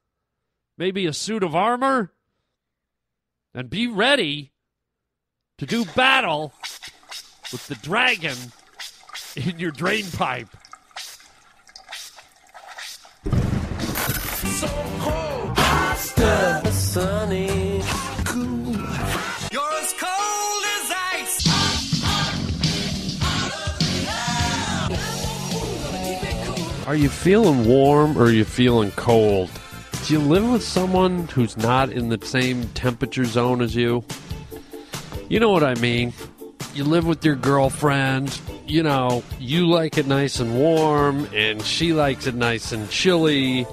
Maybe 0.77 1.07
a 1.07 1.13
suit 1.13 1.43
of 1.43 1.57
armor. 1.57 2.13
And 3.53 3.69
be 3.69 3.89
ready 3.89 4.53
to 5.57 5.67
do 5.67 5.85
battle 5.85 6.53
with 7.53 7.67
the 7.69 7.75
dragon 7.77 8.37
in 9.37 9.59
your 9.59 9.71
drain 9.71 10.05
pipe. 10.13 10.49
Are 26.87 26.97
you 26.97 27.11
feeling 27.11 27.67
warm 27.67 28.17
or 28.17 28.25
are 28.25 28.31
you 28.31 28.45
feeling 28.47 28.91
cold? 28.93 29.51
Do 30.07 30.15
you 30.15 30.21
live 30.21 30.51
with 30.51 30.63
someone 30.63 31.29
who's 31.29 31.55
not 31.57 31.91
in 31.91 32.09
the 32.09 32.19
same 32.25 32.67
temperature 32.69 33.27
zone 33.27 33.61
as 33.61 33.77
you? 33.77 34.03
You 35.29 35.39
know 35.39 35.51
what 35.51 35.63
I 35.63 35.75
mean. 35.75 36.15
You 36.75 36.85
live 36.85 37.07
with 37.07 37.25
your 37.25 37.35
girlfriend, 37.35 38.41
you 38.67 38.83
know, 38.83 39.25
you 39.41 39.67
like 39.67 39.99
it 39.99 40.07
nice 40.07 40.39
and 40.39 40.57
warm, 40.57 41.29
and 41.35 41.63
she 41.63 41.93
likes 41.93 42.27
it 42.27 42.35
nice 42.35 42.73
and 42.73 42.89
chilly, 42.89 43.67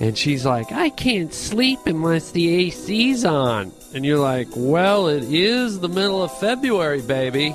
and 0.00 0.16
she's 0.16 0.46
like, 0.46 0.72
I 0.72 0.90
can't 0.90 1.32
sleep 1.32 1.80
unless 1.86 2.30
the 2.30 2.66
AC's 2.66 3.24
on. 3.24 3.72
And 3.94 4.04
you're 4.04 4.18
like, 4.18 4.48
well, 4.54 5.08
it 5.08 5.24
is 5.24 5.80
the 5.80 5.88
middle 5.88 6.22
of 6.22 6.36
February, 6.38 7.02
baby. 7.02 7.54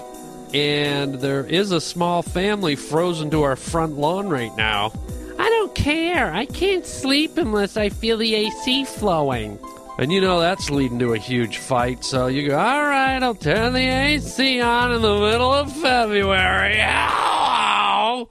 And 0.53 1.15
there 1.15 1.45
is 1.45 1.71
a 1.71 1.79
small 1.79 2.21
family 2.23 2.75
frozen 2.75 3.29
to 3.31 3.43
our 3.43 3.55
front 3.55 3.97
lawn 3.97 4.27
right 4.27 4.55
now. 4.57 4.91
I 5.39 5.49
don't 5.49 5.73
care. 5.73 6.33
I 6.33 6.45
can't 6.45 6.85
sleep 6.85 7.37
unless 7.37 7.77
I 7.77 7.89
feel 7.89 8.17
the 8.17 8.35
AC 8.35 8.85
flowing. 8.85 9.57
And 9.97 10.11
you 10.11 10.21
know 10.21 10.39
that's 10.39 10.69
leading 10.69 10.99
to 10.99 11.13
a 11.13 11.17
huge 11.17 11.57
fight, 11.57 12.03
so 12.03 12.27
you 12.27 12.47
go, 12.47 12.57
all 12.57 12.83
right, 12.83 13.21
I'll 13.21 13.35
turn 13.35 13.73
the 13.73 13.87
AC 13.87 14.61
on 14.61 14.93
in 14.93 15.01
the 15.01 15.19
middle 15.19 15.53
of 15.53 15.71
February. 15.71 16.81
Ow! 16.81 18.29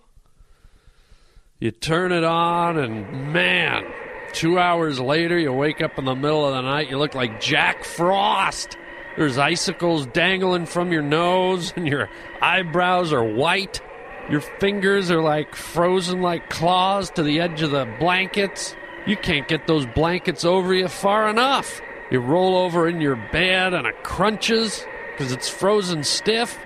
You 1.61 1.71
turn 1.71 2.13
it 2.13 2.25
on, 2.25 2.79
and 2.79 3.33
man, 3.33 3.85
two 4.33 4.59
hours 4.59 4.99
later, 4.99 5.39
you 5.39 5.53
wake 5.53 5.83
up 5.83 5.99
in 5.99 6.07
the 6.07 6.15
middle 6.15 6.47
of 6.47 6.55
the 6.55 6.63
night, 6.63 6.89
you 6.89 6.99
look 6.99 7.15
like 7.15 7.41
Jack 7.41 7.85
Frost. 7.85 8.79
There's 9.17 9.37
icicles 9.37 10.07
dangling 10.07 10.67
from 10.67 10.91
your 10.91 11.03
nose, 11.03 11.75
and 11.77 11.87
your 11.87 12.09
eyebrows 12.41 13.13
are 13.13 13.23
white. 13.23 13.83
Your 14.31 14.41
fingers 14.41 15.11
are 15.11 15.21
like 15.21 15.55
frozen 15.55 16.23
like 16.23 16.49
claws 16.49 17.11
to 17.11 17.23
the 17.23 17.41
edge 17.41 17.63
of 17.63 17.71
the 17.71 17.85
blankets. 18.01 18.75
You 19.07 19.17
can't 19.17 19.49
get 19.49 19.67
those 19.67 19.87
blankets 19.87 20.45
over 20.45 20.75
you 20.75 20.89
far 20.89 21.29
enough. 21.29 21.81
You 22.11 22.21
roll 22.21 22.57
over 22.57 22.89
in 22.89 23.01
your 23.01 23.17
bed 23.17 23.75
and 23.75 23.87
it 23.87 24.03
crunches 24.03 24.85
because 25.13 25.33
it's 25.33 25.49
frozen 25.49 26.05
stiff. 26.05 26.59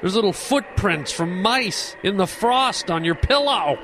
There's 0.00 0.14
little 0.14 0.32
footprints 0.32 1.12
from 1.12 1.40
mice 1.42 1.96
in 2.02 2.16
the 2.16 2.26
frost 2.26 2.90
on 2.90 3.04
your 3.04 3.14
pillow. 3.14 3.78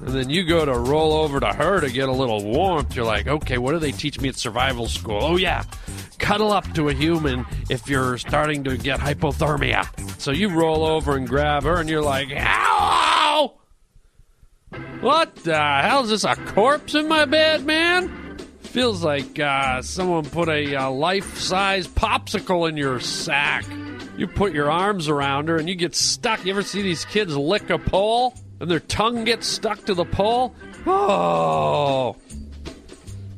And 0.00 0.08
then 0.08 0.30
you 0.30 0.44
go 0.44 0.64
to 0.64 0.72
roll 0.72 1.12
over 1.12 1.40
to 1.40 1.48
her 1.48 1.80
to 1.80 1.90
get 1.90 2.08
a 2.08 2.12
little 2.12 2.42
warmth. 2.42 2.96
You're 2.96 3.04
like, 3.04 3.26
okay, 3.26 3.58
what 3.58 3.72
do 3.72 3.78
they 3.78 3.92
teach 3.92 4.20
me 4.20 4.28
at 4.28 4.36
survival 4.36 4.88
school? 4.88 5.18
Oh, 5.20 5.36
yeah, 5.36 5.64
cuddle 6.18 6.52
up 6.52 6.72
to 6.74 6.88
a 6.88 6.94
human 6.94 7.44
if 7.68 7.88
you're 7.88 8.16
starting 8.16 8.64
to 8.64 8.78
get 8.78 9.00
hypothermia. 9.00 9.86
So 10.20 10.30
you 10.30 10.48
roll 10.48 10.84
over 10.84 11.16
and 11.16 11.28
grab 11.28 11.64
her, 11.64 11.78
and 11.80 11.88
you're 11.88 12.02
like, 12.02 12.28
ow! 12.34 12.99
What 15.00 15.34
the 15.36 15.56
hell 15.56 16.04
is 16.04 16.10
this? 16.10 16.24
A 16.24 16.36
corpse 16.36 16.94
in 16.94 17.08
my 17.08 17.24
bed, 17.24 17.64
man? 17.64 18.36
Feels 18.60 19.02
like 19.02 19.38
uh, 19.38 19.82
someone 19.82 20.24
put 20.24 20.48
a 20.48 20.76
uh, 20.76 20.90
life 20.90 21.38
size 21.38 21.88
popsicle 21.88 22.68
in 22.68 22.76
your 22.76 23.00
sack. 23.00 23.64
You 24.16 24.26
put 24.26 24.52
your 24.52 24.70
arms 24.70 25.08
around 25.08 25.48
her 25.48 25.56
and 25.56 25.68
you 25.68 25.74
get 25.74 25.94
stuck. 25.94 26.44
You 26.44 26.52
ever 26.52 26.62
see 26.62 26.82
these 26.82 27.04
kids 27.06 27.36
lick 27.36 27.70
a 27.70 27.78
pole 27.78 28.34
and 28.60 28.70
their 28.70 28.80
tongue 28.80 29.24
gets 29.24 29.46
stuck 29.46 29.84
to 29.86 29.94
the 29.94 30.04
pole? 30.04 30.54
Oh. 30.86 32.16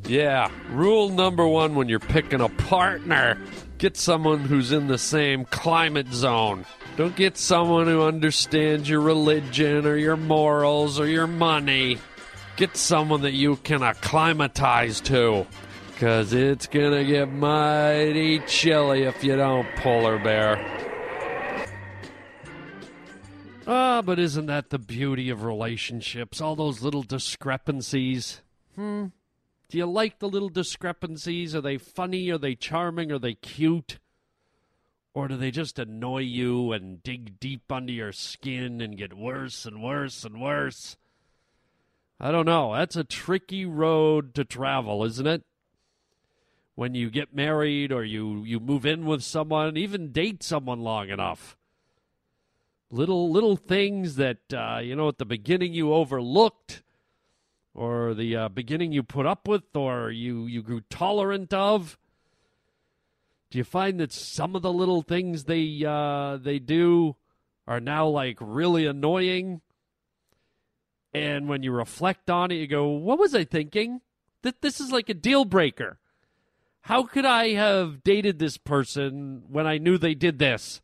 Yeah, 0.06 0.50
rule 0.70 1.10
number 1.10 1.46
one 1.46 1.76
when 1.76 1.88
you're 1.88 2.00
picking 2.00 2.40
a 2.40 2.48
partner 2.48 3.38
get 3.82 3.96
someone 3.96 4.38
who's 4.38 4.70
in 4.70 4.86
the 4.86 4.96
same 4.96 5.44
climate 5.44 6.06
zone. 6.12 6.64
Don't 6.96 7.16
get 7.16 7.38
someone 7.38 7.86
who 7.86 8.02
understands 8.02 8.88
your 8.88 9.00
religion 9.00 9.86
or 9.86 9.96
your 9.96 10.16
morals 10.16 11.00
or 11.00 11.06
your 11.06 11.26
money. 11.26 11.98
Get 12.56 12.76
someone 12.76 13.22
that 13.22 13.32
you 13.32 13.56
can 13.56 13.82
acclimatize 13.82 15.00
to. 15.02 15.46
Because 15.92 16.34
it's 16.34 16.66
going 16.66 16.92
to 16.92 17.04
get 17.04 17.32
mighty 17.32 18.40
chilly 18.40 19.04
if 19.04 19.24
you 19.24 19.36
don't, 19.36 19.66
polar 19.76 20.18
bear. 20.18 20.58
Ah, 23.66 24.02
but 24.02 24.18
isn't 24.18 24.46
that 24.46 24.70
the 24.70 24.78
beauty 24.78 25.30
of 25.30 25.44
relationships? 25.44 26.40
All 26.40 26.56
those 26.56 26.82
little 26.82 27.02
discrepancies. 27.02 28.42
Hmm. 28.74 29.06
Do 29.68 29.78
you 29.78 29.86
like 29.86 30.18
the 30.18 30.28
little 30.28 30.50
discrepancies? 30.50 31.54
Are 31.54 31.62
they 31.62 31.78
funny? 31.78 32.28
Are 32.30 32.38
they 32.38 32.54
charming? 32.54 33.10
Are 33.12 33.18
they 33.18 33.34
cute? 33.34 33.98
Or 35.14 35.28
do 35.28 35.36
they 35.36 35.50
just 35.50 35.78
annoy 35.78 36.20
you 36.20 36.72
and 36.72 37.02
dig 37.02 37.38
deep 37.38 37.70
under 37.70 37.92
your 37.92 38.12
skin 38.12 38.80
and 38.80 38.96
get 38.96 39.12
worse 39.12 39.66
and 39.66 39.82
worse 39.82 40.24
and 40.24 40.40
worse? 40.40 40.96
I 42.18 42.30
don't 42.30 42.46
know. 42.46 42.74
That's 42.74 42.96
a 42.96 43.04
tricky 43.04 43.66
road 43.66 44.34
to 44.36 44.44
travel, 44.44 45.04
isn't 45.04 45.26
it? 45.26 45.42
When 46.74 46.94
you 46.94 47.10
get 47.10 47.34
married 47.34 47.92
or 47.92 48.04
you, 48.04 48.44
you 48.44 48.58
move 48.58 48.86
in 48.86 49.04
with 49.04 49.22
someone, 49.22 49.76
even 49.76 50.12
date 50.12 50.42
someone 50.42 50.80
long 50.80 51.10
enough. 51.10 51.58
Little 52.90 53.30
little 53.30 53.56
things 53.56 54.16
that 54.16 54.52
uh, 54.52 54.78
you 54.82 54.94
know 54.94 55.08
at 55.08 55.18
the 55.18 55.24
beginning 55.24 55.72
you 55.72 55.94
overlooked, 55.94 56.82
or 57.74 58.12
the 58.12 58.36
uh, 58.36 58.48
beginning 58.50 58.92
you 58.92 59.02
put 59.02 59.24
up 59.24 59.48
with, 59.48 59.74
or 59.74 60.10
you 60.10 60.46
you 60.46 60.62
grew 60.62 60.82
tolerant 60.90 61.54
of. 61.54 61.98
Do 63.52 63.58
you 63.58 63.64
find 63.64 64.00
that 64.00 64.14
some 64.14 64.56
of 64.56 64.62
the 64.62 64.72
little 64.72 65.02
things 65.02 65.44
they 65.44 65.84
uh, 65.86 66.38
they 66.38 66.58
do 66.58 67.16
are 67.66 67.80
now 67.80 68.08
like 68.08 68.38
really 68.40 68.86
annoying? 68.86 69.60
And 71.12 71.50
when 71.50 71.62
you 71.62 71.70
reflect 71.70 72.30
on 72.30 72.50
it, 72.50 72.54
you 72.54 72.66
go, 72.66 72.88
"What 72.88 73.18
was 73.18 73.34
I 73.34 73.44
thinking? 73.44 74.00
That 74.40 74.62
this 74.62 74.80
is 74.80 74.90
like 74.90 75.10
a 75.10 75.14
deal 75.14 75.44
breaker. 75.44 75.98
How 76.80 77.02
could 77.02 77.26
I 77.26 77.50
have 77.50 78.02
dated 78.02 78.38
this 78.38 78.56
person 78.56 79.42
when 79.48 79.66
I 79.66 79.76
knew 79.76 79.98
they 79.98 80.14
did 80.14 80.38
this? 80.38 80.80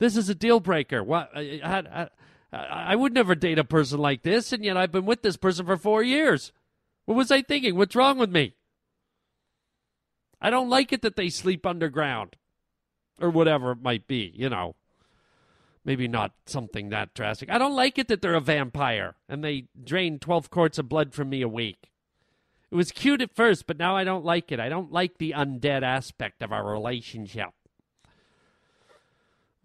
This 0.00 0.16
is 0.16 0.28
a 0.28 0.34
deal 0.34 0.58
breaker. 0.58 1.04
What? 1.04 1.30
I, 1.36 1.60
I, 1.64 2.08
I, 2.52 2.96
would 2.96 3.14
never 3.14 3.36
date 3.36 3.60
a 3.60 3.64
person 3.64 4.00
like 4.00 4.22
this, 4.22 4.52
and 4.52 4.64
yet 4.64 4.76
I've 4.76 4.90
been 4.90 5.06
with 5.06 5.22
this 5.22 5.36
person 5.36 5.66
for 5.66 5.76
four 5.76 6.02
years. 6.02 6.52
What 7.04 7.16
was 7.16 7.30
I 7.30 7.42
thinking? 7.42 7.76
What's 7.76 7.94
wrong 7.94 8.18
with 8.18 8.30
me? 8.30 8.56
I 10.44 10.50
don't 10.50 10.68
like 10.68 10.92
it 10.92 11.00
that 11.00 11.16
they 11.16 11.30
sleep 11.30 11.64
underground 11.64 12.36
or 13.18 13.30
whatever 13.30 13.72
it 13.72 13.80
might 13.80 14.06
be, 14.06 14.30
you 14.34 14.50
know. 14.50 14.74
Maybe 15.86 16.06
not 16.06 16.32
something 16.44 16.90
that 16.90 17.14
drastic. 17.14 17.50
I 17.50 17.56
don't 17.56 17.74
like 17.74 17.98
it 17.98 18.08
that 18.08 18.20
they're 18.20 18.34
a 18.34 18.42
vampire 18.42 19.14
and 19.26 19.42
they 19.42 19.68
drain 19.82 20.18
12 20.18 20.50
quarts 20.50 20.78
of 20.78 20.86
blood 20.86 21.14
from 21.14 21.30
me 21.30 21.40
a 21.40 21.48
week. 21.48 21.90
It 22.70 22.74
was 22.74 22.92
cute 22.92 23.22
at 23.22 23.34
first, 23.34 23.66
but 23.66 23.78
now 23.78 23.96
I 23.96 24.04
don't 24.04 24.24
like 24.24 24.52
it. 24.52 24.60
I 24.60 24.68
don't 24.68 24.92
like 24.92 25.16
the 25.16 25.32
undead 25.34 25.82
aspect 25.82 26.42
of 26.42 26.52
our 26.52 26.70
relationship. 26.70 27.48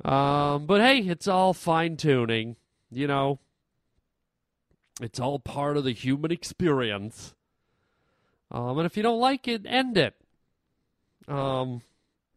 Um, 0.06 0.66
but 0.66 0.80
hey, 0.80 1.00
it's 1.00 1.28
all 1.28 1.54
fine 1.54 1.98
tuning, 1.98 2.56
you 2.90 3.06
know. 3.06 3.40
It's 5.02 5.20
all 5.20 5.40
part 5.40 5.76
of 5.76 5.84
the 5.84 5.92
human 5.92 6.32
experience. 6.32 7.36
Um, 8.50 8.78
and 8.78 8.86
if 8.86 8.96
you 8.96 9.04
don't 9.04 9.20
like 9.20 9.46
it, 9.46 9.64
end 9.66 9.98
it. 9.98 10.16
Um, 11.30 11.82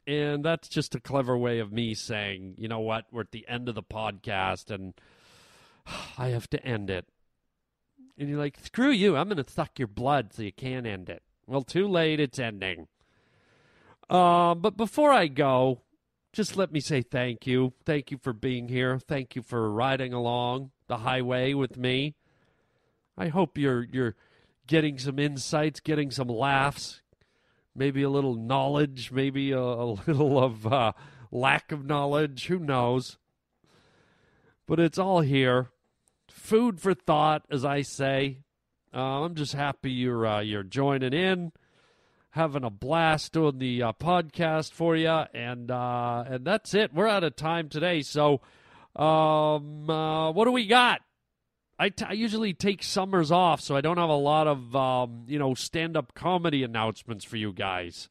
and 0.07 0.44
that's 0.44 0.68
just 0.68 0.94
a 0.94 1.00
clever 1.00 1.37
way 1.37 1.59
of 1.59 1.72
me 1.72 1.94
saying, 1.94 2.55
you 2.59 2.68
know 2.68 2.81
what, 2.81 3.07
we're 3.11 3.22
at 3.22 3.31
the 3.31 3.46
end 3.48 3.68
of 3.68 3.74
the 3.74 3.83
podcast 3.83 4.70
and 4.70 4.94
I 6.18 6.28
have 6.28 6.48
to 6.50 6.64
end 6.64 6.90
it. 6.90 7.07
And 8.18 8.28
you're 8.28 8.38
like, 8.38 8.59
screw 8.62 8.90
you, 8.90 9.16
I'm 9.16 9.28
going 9.28 9.42
to 9.42 9.50
suck 9.50 9.78
your 9.78 9.88
blood 9.88 10.33
so 10.33 10.42
you 10.42 10.52
can't 10.52 10.87
end 10.87 11.09
it. 11.09 11.22
Well, 11.46 11.62
too 11.62 11.88
late, 11.88 12.20
it's 12.20 12.38
ending. 12.38 12.88
Um, 14.11 14.61
but 14.61 14.76
before 14.76 15.12
I 15.12 15.26
go, 15.28 15.81
just 16.33 16.57
let 16.57 16.72
me 16.72 16.81
say 16.81 17.02
thank 17.02 17.46
you. 17.46 17.72
Thank 17.85 18.11
you 18.11 18.18
for 18.18 18.33
being 18.33 18.68
here. 18.68 18.98
Thank 18.98 19.37
you 19.37 19.42
for 19.42 19.70
riding 19.70 20.12
along 20.12 20.70
the 20.87 20.98
highway 20.98 21.55
with 21.55 21.76
me. 21.76 22.14
I 23.16 23.28
hope 23.28 23.59
you're 23.59 23.87
you're 23.92 24.14
getting 24.66 24.98
some 24.98 25.18
insights, 25.18 25.81
getting 25.81 26.11
some 26.11 26.28
laughs, 26.28 27.02
maybe 27.75 28.03
a 28.03 28.11
little 28.11 28.35
knowledge, 28.35 29.13
maybe 29.13 29.53
a, 29.53 29.61
a 29.61 29.85
little 30.07 30.43
of 30.43 30.67
uh, 30.67 30.93
lack 31.31 31.73
of 31.73 31.85
knowledge. 31.85 32.47
Who 32.47 32.59
knows? 32.59 33.19
But 34.67 34.81
it's 34.81 34.99
all 34.99 35.21
here. 35.21 35.69
Food 36.31 36.81
for 36.81 36.95
thought, 36.95 37.45
as 37.51 37.65
I 37.65 37.83
say. 37.83 38.39
Uh, 38.95 39.25
I'm 39.25 39.35
just 39.35 39.55
happy 39.55 39.91
you're 39.91 40.27
uh, 40.27 40.41
you're 40.41 40.63
joining 40.63 41.15
in, 41.15 41.53
having 42.31 42.63
a 42.63 42.71
blast 42.71 43.33
doing 43.33 43.59
the 43.59 43.83
uh, 43.83 43.93
podcast 43.95 44.73
for 44.73 44.95
you, 44.95 45.09
and 45.09 45.71
uh, 45.71 46.25
and 46.27 46.45
that's 46.45 46.75
it. 46.75 46.93
We're 46.93 47.09
out 47.09 47.25
of 47.25 47.35
time 47.35 47.71
today, 47.71 48.03
so 48.03 48.43
um, 48.95 49.89
uh, 49.89 50.31
what 50.33 50.45
do 50.45 50.53
we 50.53 50.67
got? 50.67 51.01
I, 51.83 51.88
t- 51.88 52.05
I 52.05 52.12
usually 52.12 52.55
take 52.55 52.85
summers 52.85 53.33
off, 53.33 53.61
so 53.61 53.75
I 53.75 53.81
don't 53.81 53.99
have 53.99 54.09
a 54.09 54.14
lot 54.14 54.47
of 54.47 54.77
um, 54.77 55.25
you 55.27 55.37
know 55.37 55.55
stand 55.55 55.97
up 55.97 56.14
comedy 56.14 56.62
announcements 56.62 57.25
for 57.25 57.37
you 57.37 57.53
guys. 57.53 58.09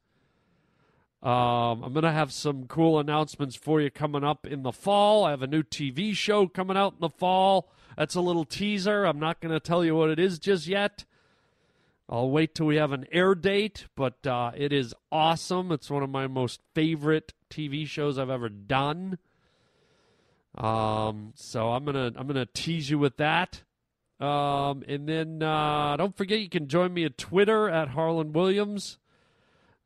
Um, 1.23 1.81
I'm 1.81 1.93
gonna 1.93 2.11
have 2.11 2.33
some 2.33 2.67
cool 2.67 2.99
announcements 2.99 3.55
for 3.55 3.79
you 3.79 3.89
coming 3.89 4.25
up 4.25 4.45
in 4.45 4.63
the 4.63 4.73
fall. 4.73 5.23
I 5.23 5.29
have 5.29 5.41
a 5.41 5.47
new 5.47 5.63
TV 5.63 6.13
show 6.13 6.49
coming 6.49 6.75
out 6.75 6.95
in 6.95 6.99
the 6.99 7.09
fall. 7.09 7.71
That's 7.95 8.15
a 8.15 8.19
little 8.19 8.43
teaser. 8.43 9.05
I'm 9.05 9.19
not 9.19 9.39
gonna 9.39 9.61
tell 9.61 9.85
you 9.85 9.95
what 9.95 10.09
it 10.09 10.19
is 10.19 10.37
just 10.37 10.67
yet. 10.67 11.05
I'll 12.09 12.29
wait 12.29 12.53
till 12.53 12.65
we 12.65 12.75
have 12.75 12.91
an 12.91 13.05
air 13.09 13.35
date, 13.35 13.85
but 13.95 14.27
uh, 14.27 14.51
it 14.53 14.73
is 14.73 14.93
awesome. 15.13 15.71
It's 15.71 15.89
one 15.89 16.03
of 16.03 16.09
my 16.09 16.27
most 16.27 16.59
favorite 16.75 17.31
TV 17.49 17.87
shows 17.87 18.17
I've 18.17 18.29
ever 18.29 18.49
done. 18.49 19.17
Um, 20.55 21.33
so 21.35 21.69
I'm 21.71 21.85
gonna 21.85 22.11
I'm 22.15 22.27
gonna 22.27 22.45
tease 22.45 22.89
you 22.89 22.99
with 22.99 23.17
that. 23.17 23.63
Um, 24.19 24.83
and 24.87 25.07
then 25.07 25.41
uh, 25.41 25.97
don't 25.97 26.15
forget 26.15 26.39
you 26.39 26.49
can 26.49 26.67
join 26.67 26.93
me 26.93 27.05
at 27.05 27.17
Twitter 27.17 27.69
at 27.69 27.89
Harland 27.89 28.35
Williams. 28.35 28.99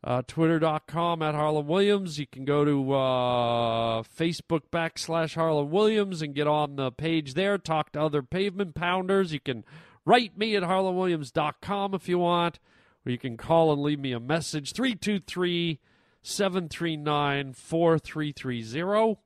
Uh, 0.03 0.21
Twitter.com 0.27 1.23
at 1.23 1.33
Harland 1.33 1.67
Williams. 1.67 2.19
You 2.19 2.27
can 2.27 2.45
go 2.45 2.63
to 2.63 2.93
uh, 2.93 4.03
Facebook 4.03 4.63
backslash 4.71 5.33
Harland 5.33 5.71
Williams 5.71 6.21
and 6.21 6.35
get 6.35 6.45
on 6.45 6.75
the 6.75 6.91
page 6.91 7.33
there. 7.33 7.57
Talk 7.57 7.93
to 7.93 8.01
other 8.01 8.21
pavement 8.21 8.75
pounders. 8.75 9.33
You 9.33 9.39
can 9.39 9.63
write 10.05 10.37
me 10.37 10.55
at 10.55 10.61
harlandwilliams.com 10.63 11.95
if 11.95 12.07
you 12.07 12.19
want, 12.19 12.59
or 13.03 13.11
you 13.11 13.17
can 13.17 13.35
call 13.35 13.73
and 13.73 13.81
leave 13.81 13.99
me 13.99 14.11
a 14.11 14.19
message 14.19 14.73
323 14.73 15.79
739 16.21 17.53
4330. 17.53 19.24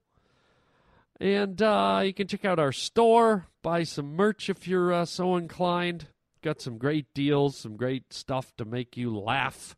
And 1.19 1.61
uh, 1.61 2.01
you 2.05 2.13
can 2.13 2.27
check 2.27 2.45
out 2.45 2.59
our 2.59 2.71
store, 2.71 3.47
buy 3.61 3.83
some 3.83 4.15
merch 4.15 4.49
if 4.49 4.67
you're 4.67 4.93
uh, 4.93 5.05
so 5.05 5.35
inclined. 5.35 6.07
Got 6.41 6.61
some 6.61 6.77
great 6.77 7.13
deals, 7.13 7.57
some 7.57 7.75
great 7.75 8.13
stuff 8.13 8.55
to 8.57 8.63
make 8.63 8.95
you 8.95 9.17
laugh, 9.17 9.75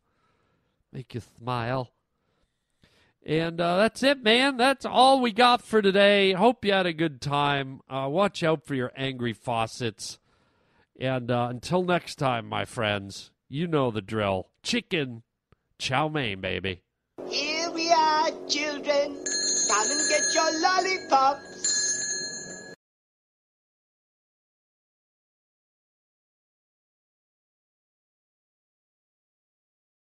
make 0.92 1.14
you 1.14 1.22
smile. 1.38 1.90
And 3.24 3.60
uh, 3.60 3.76
that's 3.78 4.02
it, 4.02 4.22
man. 4.22 4.56
That's 4.56 4.84
all 4.84 5.20
we 5.20 5.32
got 5.32 5.62
for 5.62 5.82
today. 5.82 6.32
Hope 6.32 6.64
you 6.64 6.72
had 6.72 6.86
a 6.86 6.92
good 6.92 7.20
time. 7.20 7.80
Uh, 7.88 8.06
watch 8.08 8.42
out 8.42 8.64
for 8.64 8.74
your 8.74 8.92
angry 8.96 9.32
faucets. 9.32 10.18
And 11.00 11.30
uh, 11.30 11.48
until 11.50 11.82
next 11.82 12.16
time, 12.16 12.48
my 12.48 12.64
friends, 12.64 13.32
you 13.48 13.66
know 13.66 13.90
the 13.90 14.02
drill. 14.02 14.48
Chicken, 14.62 15.22
chow 15.78 16.08
mein, 16.08 16.40
baby. 16.40 16.82
Here 17.28 17.70
we 17.70 17.90
are, 17.90 18.30
children. 18.48 19.24
Come 19.68 19.92
and 19.92 20.08
get 20.08 20.34
your 20.34 20.50
lollipop. 20.60 21.44